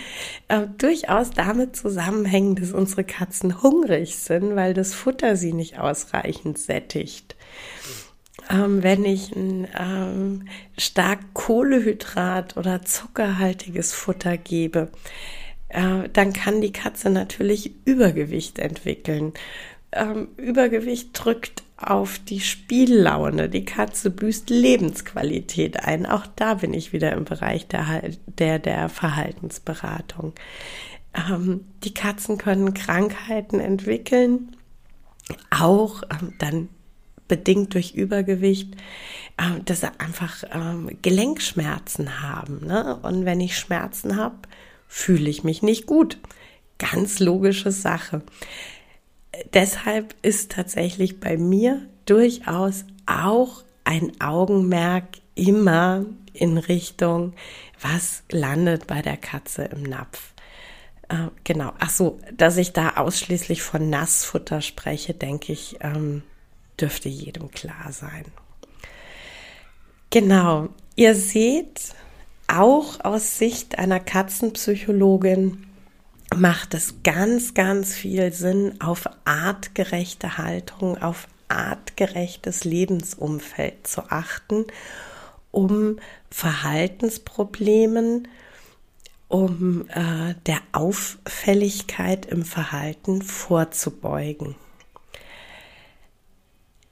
äh, 0.49 0.67
durchaus 0.79 1.31
damit 1.31 1.77
zusammenhängen, 1.77 2.57
dass 2.57 2.73
unsere 2.73 3.05
Katzen 3.05 3.63
hungrig 3.63 4.17
sind, 4.17 4.57
weil 4.57 4.75
das 4.75 4.95
Futter 4.95 5.37
sie 5.37 5.53
nicht 5.53 5.79
ausreichend 5.79 6.59
sättigt. 6.59 7.37
Ähm, 8.51 8.83
wenn 8.83 9.05
ich 9.05 9.35
ein 9.35 9.67
ähm, 9.79 10.49
stark 10.77 11.35
Kohlehydrat 11.35 12.57
oder 12.57 12.83
zuckerhaltiges 12.83 13.93
Futter 13.93 14.37
gebe, 14.37 14.91
äh, 15.69 16.09
dann 16.13 16.33
kann 16.33 16.61
die 16.61 16.73
Katze 16.73 17.11
natürlich 17.11 17.73
Übergewicht 17.85 18.59
entwickeln. 18.59 19.33
Ähm, 19.93 20.29
Übergewicht 20.37 21.11
drückt 21.13 21.63
auf 21.77 22.19
die 22.19 22.41
Spiellaune. 22.41 23.49
Die 23.49 23.65
Katze 23.65 24.11
büßt 24.11 24.51
Lebensqualität 24.51 25.81
ein. 25.81 26.07
Auch 26.07 26.27
da 26.37 26.55
bin 26.55 26.75
ich 26.75 26.93
wieder 26.93 27.13
im 27.13 27.25
Bereich 27.25 27.67
der, 27.67 28.03
der, 28.27 28.59
der 28.59 28.89
Verhaltensberatung. 28.89 30.35
Ähm, 31.15 31.65
die 31.83 31.95
Katzen 31.95 32.39
können 32.39 32.75
Krankheiten 32.75 33.61
entwickeln, 33.61 34.57
auch 35.51 36.03
ähm, 36.11 36.35
dann 36.39 36.69
bedingt 37.29 37.75
durch 37.75 37.95
Übergewicht, 37.95 38.75
äh, 39.37 39.61
dass 39.65 39.81
sie 39.81 40.01
einfach 40.01 40.45
ähm, 40.53 40.97
Gelenkschmerzen 41.03 42.23
haben. 42.23 42.67
Ne? 42.67 42.97
Und 43.03 43.25
wenn 43.25 43.41
ich 43.41 43.59
Schmerzen 43.59 44.17
habe, 44.17 44.37
fühle 44.89 45.31
ich 45.31 45.45
mich 45.45 45.63
nicht 45.63 45.87
gut. 45.87 46.19
Ganz 46.79 47.21
logische 47.21 47.71
Sache 47.71 48.23
deshalb 49.53 50.15
ist 50.23 50.53
tatsächlich 50.53 51.21
bei 51.21 51.37
mir 51.37 51.83
durchaus 52.07 52.85
auch 53.07 53.65
ein 53.85 54.21
Augenmerk 54.21 55.05
immer 55.35 56.05
in 56.33 56.59
Richtung, 56.59 57.35
was 57.81 58.23
landet 58.31 58.87
bei 58.87 59.03
der 59.03 59.17
Katze 59.17 59.65
im 59.65 59.83
Napf. 59.83 60.33
Äh, 61.09 61.29
genau. 61.45 61.73
Ach 61.79 61.91
so, 61.91 62.19
dass 62.37 62.57
ich 62.57 62.73
da 62.73 62.97
ausschließlich 62.97 63.63
von 63.63 63.91
Nassfutter 63.91 64.63
spreche, 64.63 65.15
denke 65.15 65.53
ich, 65.53 65.77
ähm, 65.81 66.23
dürfte 66.81 67.09
jedem 67.09 67.51
klar 67.51 67.93
sein. 67.93 68.25
Genau. 70.11 70.69
Ihr 70.97 71.15
seht, 71.17 71.95
auch 72.47 73.01
aus 73.01 73.39
Sicht 73.39 73.79
einer 73.79 74.01
Katzenpsychologin 74.01 75.67
macht 76.37 76.75
es 76.75 77.03
ganz, 77.03 77.55
ganz 77.55 77.95
viel 77.95 78.33
Sinn, 78.33 78.81
auf 78.81 79.09
artgerechte 79.25 80.39
Haltung, 80.39 80.99
auf 80.99 81.27
artgerechtes 81.49 82.65
Lebensumfeld 82.65 83.87
zu 83.87 84.11
achten, 84.11 84.67
um 85.51 85.99
Verhaltensproblemen, 86.31 88.29
um 89.29 89.89
äh, 89.89 90.35
der 90.47 90.61
Auffälligkeit 90.73 92.27
im 92.27 92.45
Verhalten 92.45 93.23
vorzubeugen. 93.23 94.57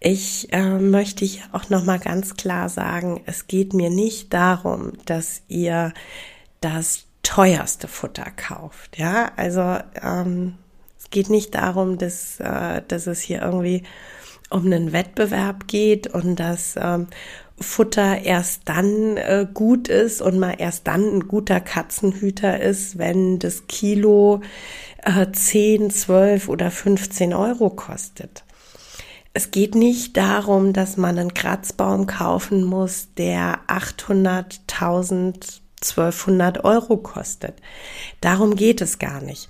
Ich 0.05 0.53
äh, 0.53 0.81
möchte 0.81 1.25
hier 1.25 1.45
auch 1.53 1.71
noch 1.71 1.85
mal 1.85 2.01
ganz 2.01 2.35
klar 2.35 2.69
sagen, 2.69 3.21
es 3.27 3.47
geht 3.47 3.73
mir 3.73 3.89
nicht 3.89 4.35
darum, 4.35 4.95
dass 5.05 5.43
ihr 5.47 5.95
das 6.61 7.05
teuerste 7.23 7.87
Futter 7.87 8.27
kauft. 8.35 8.99
Ja, 8.99 9.31
also 9.37 9.79
ähm, 10.03 10.55
es 10.99 11.11
geht 11.11 11.31
nicht 11.31 11.55
darum, 11.55 11.99
dass, 11.99 12.41
äh, 12.41 12.83
dass 12.89 13.07
es 13.07 13.21
hier 13.21 13.43
irgendwie 13.43 13.85
um 14.51 14.67
einen 14.67 14.93
Wettbewerb 14.93 15.69
geht 15.69 16.09
und 16.09 16.35
dass 16.41 16.75
ähm, 16.77 17.07
Futter 17.61 18.23
erst 18.23 18.63
dann 18.65 19.17
äh, 19.19 19.47
gut 19.55 19.87
ist 19.87 20.21
und 20.21 20.37
mal 20.37 20.57
erst 20.59 20.89
dann 20.89 21.05
ein 21.05 21.29
guter 21.29 21.61
Katzenhüter 21.61 22.61
ist, 22.61 22.99
wenn 22.99 23.39
das 23.39 23.69
Kilo 23.69 24.41
äh, 25.05 25.31
10, 25.31 25.93
12 25.93 26.49
oder 26.49 26.73
15 26.73 27.33
Euro 27.35 27.71
kostet. 27.71 28.43
Es 29.35 29.51
geht 29.51 29.75
nicht 29.75 30.17
darum, 30.17 30.73
dass 30.73 30.97
man 30.97 31.19
einen 31.19 31.35
Kratzbaum 31.35 32.07
kaufen 32.07 32.65
muss, 32.65 33.09
der 33.17 33.61
800, 33.67 34.61
1000, 34.71 35.63
1200 35.81 36.65
Euro 36.65 36.99
kostet. 36.99 37.55
Darum 38.21 38.57
geht 38.57 38.81
es 38.81 38.99
gar 38.99 39.21
nicht. 39.21 39.49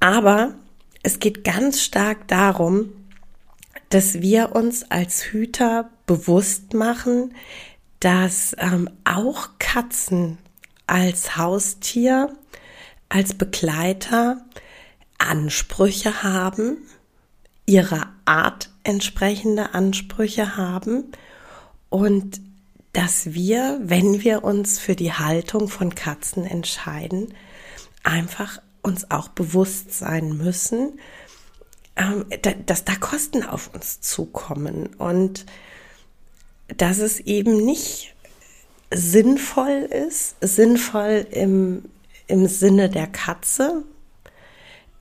Aber 0.00 0.54
es 1.02 1.20
geht 1.20 1.44
ganz 1.44 1.80
stark 1.82 2.28
darum, 2.28 2.90
dass 3.88 4.20
wir 4.20 4.54
uns 4.54 4.90
als 4.90 5.22
Hüter 5.24 5.90
bewusst 6.06 6.74
machen, 6.74 7.34
dass 8.00 8.54
ähm, 8.58 8.90
auch 9.04 9.50
Katzen 9.58 10.38
als 10.86 11.36
Haustier, 11.36 12.36
als 13.08 13.34
Begleiter 13.34 14.44
Ansprüche 15.18 16.22
haben, 16.22 16.78
ihrer 17.68 18.08
Art 18.24 18.70
entsprechende 18.82 19.74
Ansprüche 19.74 20.56
haben 20.56 21.04
und 21.90 22.40
dass 22.94 23.34
wir, 23.34 23.78
wenn 23.82 24.24
wir 24.24 24.42
uns 24.42 24.78
für 24.78 24.96
die 24.96 25.12
Haltung 25.12 25.68
von 25.68 25.94
Katzen 25.94 26.44
entscheiden, 26.44 27.34
einfach 28.02 28.62
uns 28.80 29.10
auch 29.10 29.28
bewusst 29.28 29.92
sein 29.92 30.38
müssen, 30.38 30.98
ähm, 31.96 32.24
dass 32.64 32.86
da 32.86 32.94
Kosten 32.94 33.42
auf 33.42 33.72
uns 33.74 34.00
zukommen 34.00 34.86
und 34.96 35.44
dass 36.74 36.98
es 36.98 37.20
eben 37.20 37.64
nicht 37.64 38.14
sinnvoll 38.90 39.90
ist, 40.08 40.36
sinnvoll 40.40 41.26
im, 41.30 41.84
im 42.28 42.46
Sinne 42.46 42.88
der 42.88 43.08
Katze, 43.08 43.84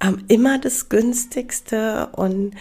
ähm, 0.01 0.23
immer 0.27 0.59
das 0.59 0.89
günstigste 0.89 2.09
und 2.13 2.53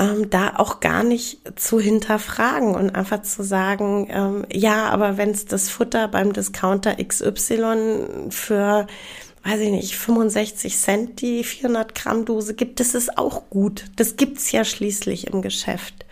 ähm, 0.00 0.30
da 0.30 0.54
auch 0.56 0.80
gar 0.80 1.04
nicht 1.04 1.60
zu 1.60 1.78
hinterfragen 1.78 2.74
und 2.74 2.90
einfach 2.94 3.22
zu 3.22 3.42
sagen, 3.42 4.08
ähm, 4.10 4.46
ja, 4.50 4.88
aber 4.88 5.18
wenn 5.18 5.30
es 5.30 5.44
das 5.44 5.68
Futter 5.68 6.08
beim 6.08 6.32
Discounter 6.32 6.96
XY 6.96 8.30
für, 8.30 8.86
weiß 9.44 9.60
ich 9.60 9.70
nicht, 9.70 9.96
65 9.96 10.76
Cent 10.78 11.20
die 11.20 11.44
400 11.44 11.94
Gramm 11.94 12.24
Dose 12.24 12.54
gibt, 12.54 12.80
das 12.80 12.94
ist 12.94 13.18
auch 13.18 13.50
gut. 13.50 13.84
Das 13.96 14.16
gibt's 14.16 14.50
ja 14.52 14.64
schließlich 14.64 15.26
im 15.26 15.42
Geschäft. 15.42 16.06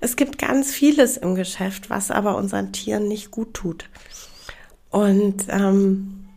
Es 0.00 0.16
gibt 0.16 0.38
ganz 0.38 0.72
vieles 0.72 1.16
im 1.16 1.34
Geschäft, 1.34 1.88
was 1.88 2.10
aber 2.10 2.36
unseren 2.36 2.72
Tieren 2.72 3.08
nicht 3.08 3.30
gut 3.30 3.54
tut. 3.54 3.88
Und 4.90 5.46
ähm, 5.48 6.28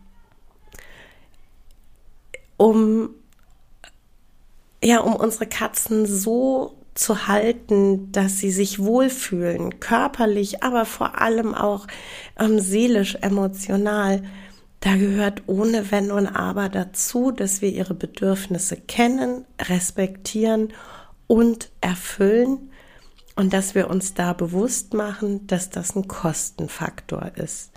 um 2.56 3.10
ja, 4.86 5.00
um 5.00 5.16
unsere 5.16 5.48
Katzen 5.48 6.06
so 6.06 6.76
zu 6.94 7.26
halten, 7.26 8.12
dass 8.12 8.38
sie 8.38 8.52
sich 8.52 8.78
wohlfühlen, 8.78 9.80
körperlich, 9.80 10.62
aber 10.62 10.84
vor 10.84 11.20
allem 11.20 11.56
auch 11.56 11.88
ähm, 12.38 12.60
seelisch, 12.60 13.16
emotional. 13.16 14.22
Da 14.78 14.94
gehört 14.94 15.42
ohne 15.48 15.90
Wenn 15.90 16.12
und 16.12 16.28
Aber 16.28 16.68
dazu, 16.68 17.32
dass 17.32 17.62
wir 17.62 17.70
ihre 17.70 17.94
Bedürfnisse 17.94 18.76
kennen, 18.76 19.44
respektieren 19.60 20.72
und 21.26 21.72
erfüllen 21.80 22.70
und 23.34 23.52
dass 23.52 23.74
wir 23.74 23.90
uns 23.90 24.14
da 24.14 24.34
bewusst 24.34 24.94
machen, 24.94 25.48
dass 25.48 25.68
das 25.68 25.96
ein 25.96 26.06
Kostenfaktor 26.06 27.32
ist. 27.34 27.72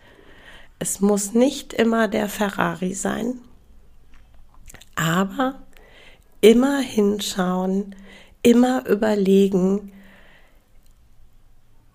Es 0.77 1.01
muss 1.01 1.33
nicht 1.33 1.73
immer 1.73 2.07
der 2.07 2.29
Ferrari 2.29 2.93
sein, 2.93 3.39
aber 4.95 5.63
immer 6.41 6.79
hinschauen, 6.79 7.95
immer 8.41 8.87
überlegen, 8.87 9.91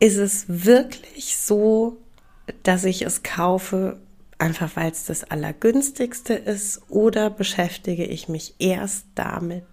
ist 0.01 0.17
es 0.17 0.45
wirklich 0.49 1.37
so, 1.37 1.97
dass 2.63 2.85
ich 2.85 3.03
es 3.03 3.23
kaufe, 3.23 3.99
einfach 4.39 4.77
weil 4.77 4.91
es 4.91 5.07
das 5.07 5.25
Allergünstigste 5.25 6.35
ist, 6.35 6.83
oder 6.89 7.31
beschäftige 7.31 8.05
ich 8.05 8.29
mich 8.29 8.55
erst 8.59 9.07
damit, 9.15 9.65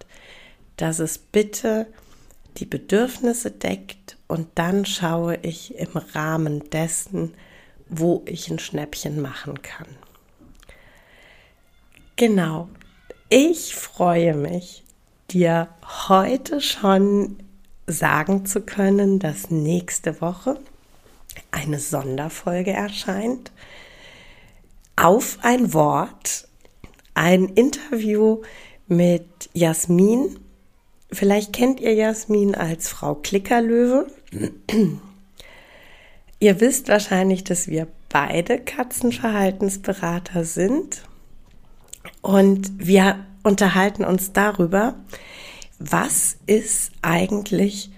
dass 0.76 0.98
es 1.00 1.18
bitte 1.18 1.86
die 2.58 2.66
Bedürfnisse 2.66 3.50
deckt 3.50 4.16
und 4.28 4.48
dann 4.54 4.84
schaue 4.86 5.36
ich 5.42 5.74
im 5.76 5.96
Rahmen 5.96 6.70
dessen, 6.70 7.34
wo 7.88 8.22
ich 8.26 8.50
ein 8.50 8.58
Schnäppchen 8.58 9.20
machen 9.20 9.60
kann. 9.62 9.88
Genau. 12.16 12.68
Ich 13.34 13.74
freue 13.74 14.34
mich, 14.34 14.84
dir 15.30 15.68
heute 16.10 16.60
schon 16.60 17.38
sagen 17.86 18.44
zu 18.44 18.60
können, 18.60 19.20
dass 19.20 19.50
nächste 19.50 20.20
Woche 20.20 20.60
eine 21.50 21.78
Sonderfolge 21.78 22.72
erscheint. 22.72 23.50
Auf 24.96 25.38
ein 25.40 25.72
Wort, 25.72 26.46
ein 27.14 27.46
Interview 27.46 28.42
mit 28.86 29.48
Jasmin. 29.54 30.38
Vielleicht 31.10 31.54
kennt 31.54 31.80
ihr 31.80 31.94
Jasmin 31.94 32.54
als 32.54 32.90
Frau 32.90 33.14
Klickerlöwe. 33.14 34.08
ihr 36.38 36.60
wisst 36.60 36.88
wahrscheinlich, 36.88 37.44
dass 37.44 37.66
wir 37.66 37.86
beide 38.10 38.58
Katzenverhaltensberater 38.58 40.44
sind. 40.44 41.04
Und 42.20 42.70
wir 42.78 43.24
unterhalten 43.42 44.04
uns 44.04 44.32
darüber, 44.32 44.94
was 45.78 46.36
ist 46.46 46.92
eigentlich 47.02 47.90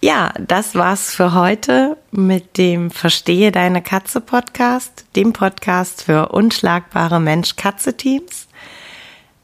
Ja, 0.00 0.32
das 0.48 0.74
war's 0.74 1.14
für 1.14 1.32
heute 1.32 1.96
mit 2.10 2.58
dem 2.58 2.90
Verstehe 2.90 3.52
deine 3.52 3.82
Katze 3.82 4.20
Podcast, 4.20 5.04
dem 5.14 5.32
Podcast 5.32 6.02
für 6.02 6.30
unschlagbare 6.30 7.20
Mensch-Katze-Teams. 7.20 8.48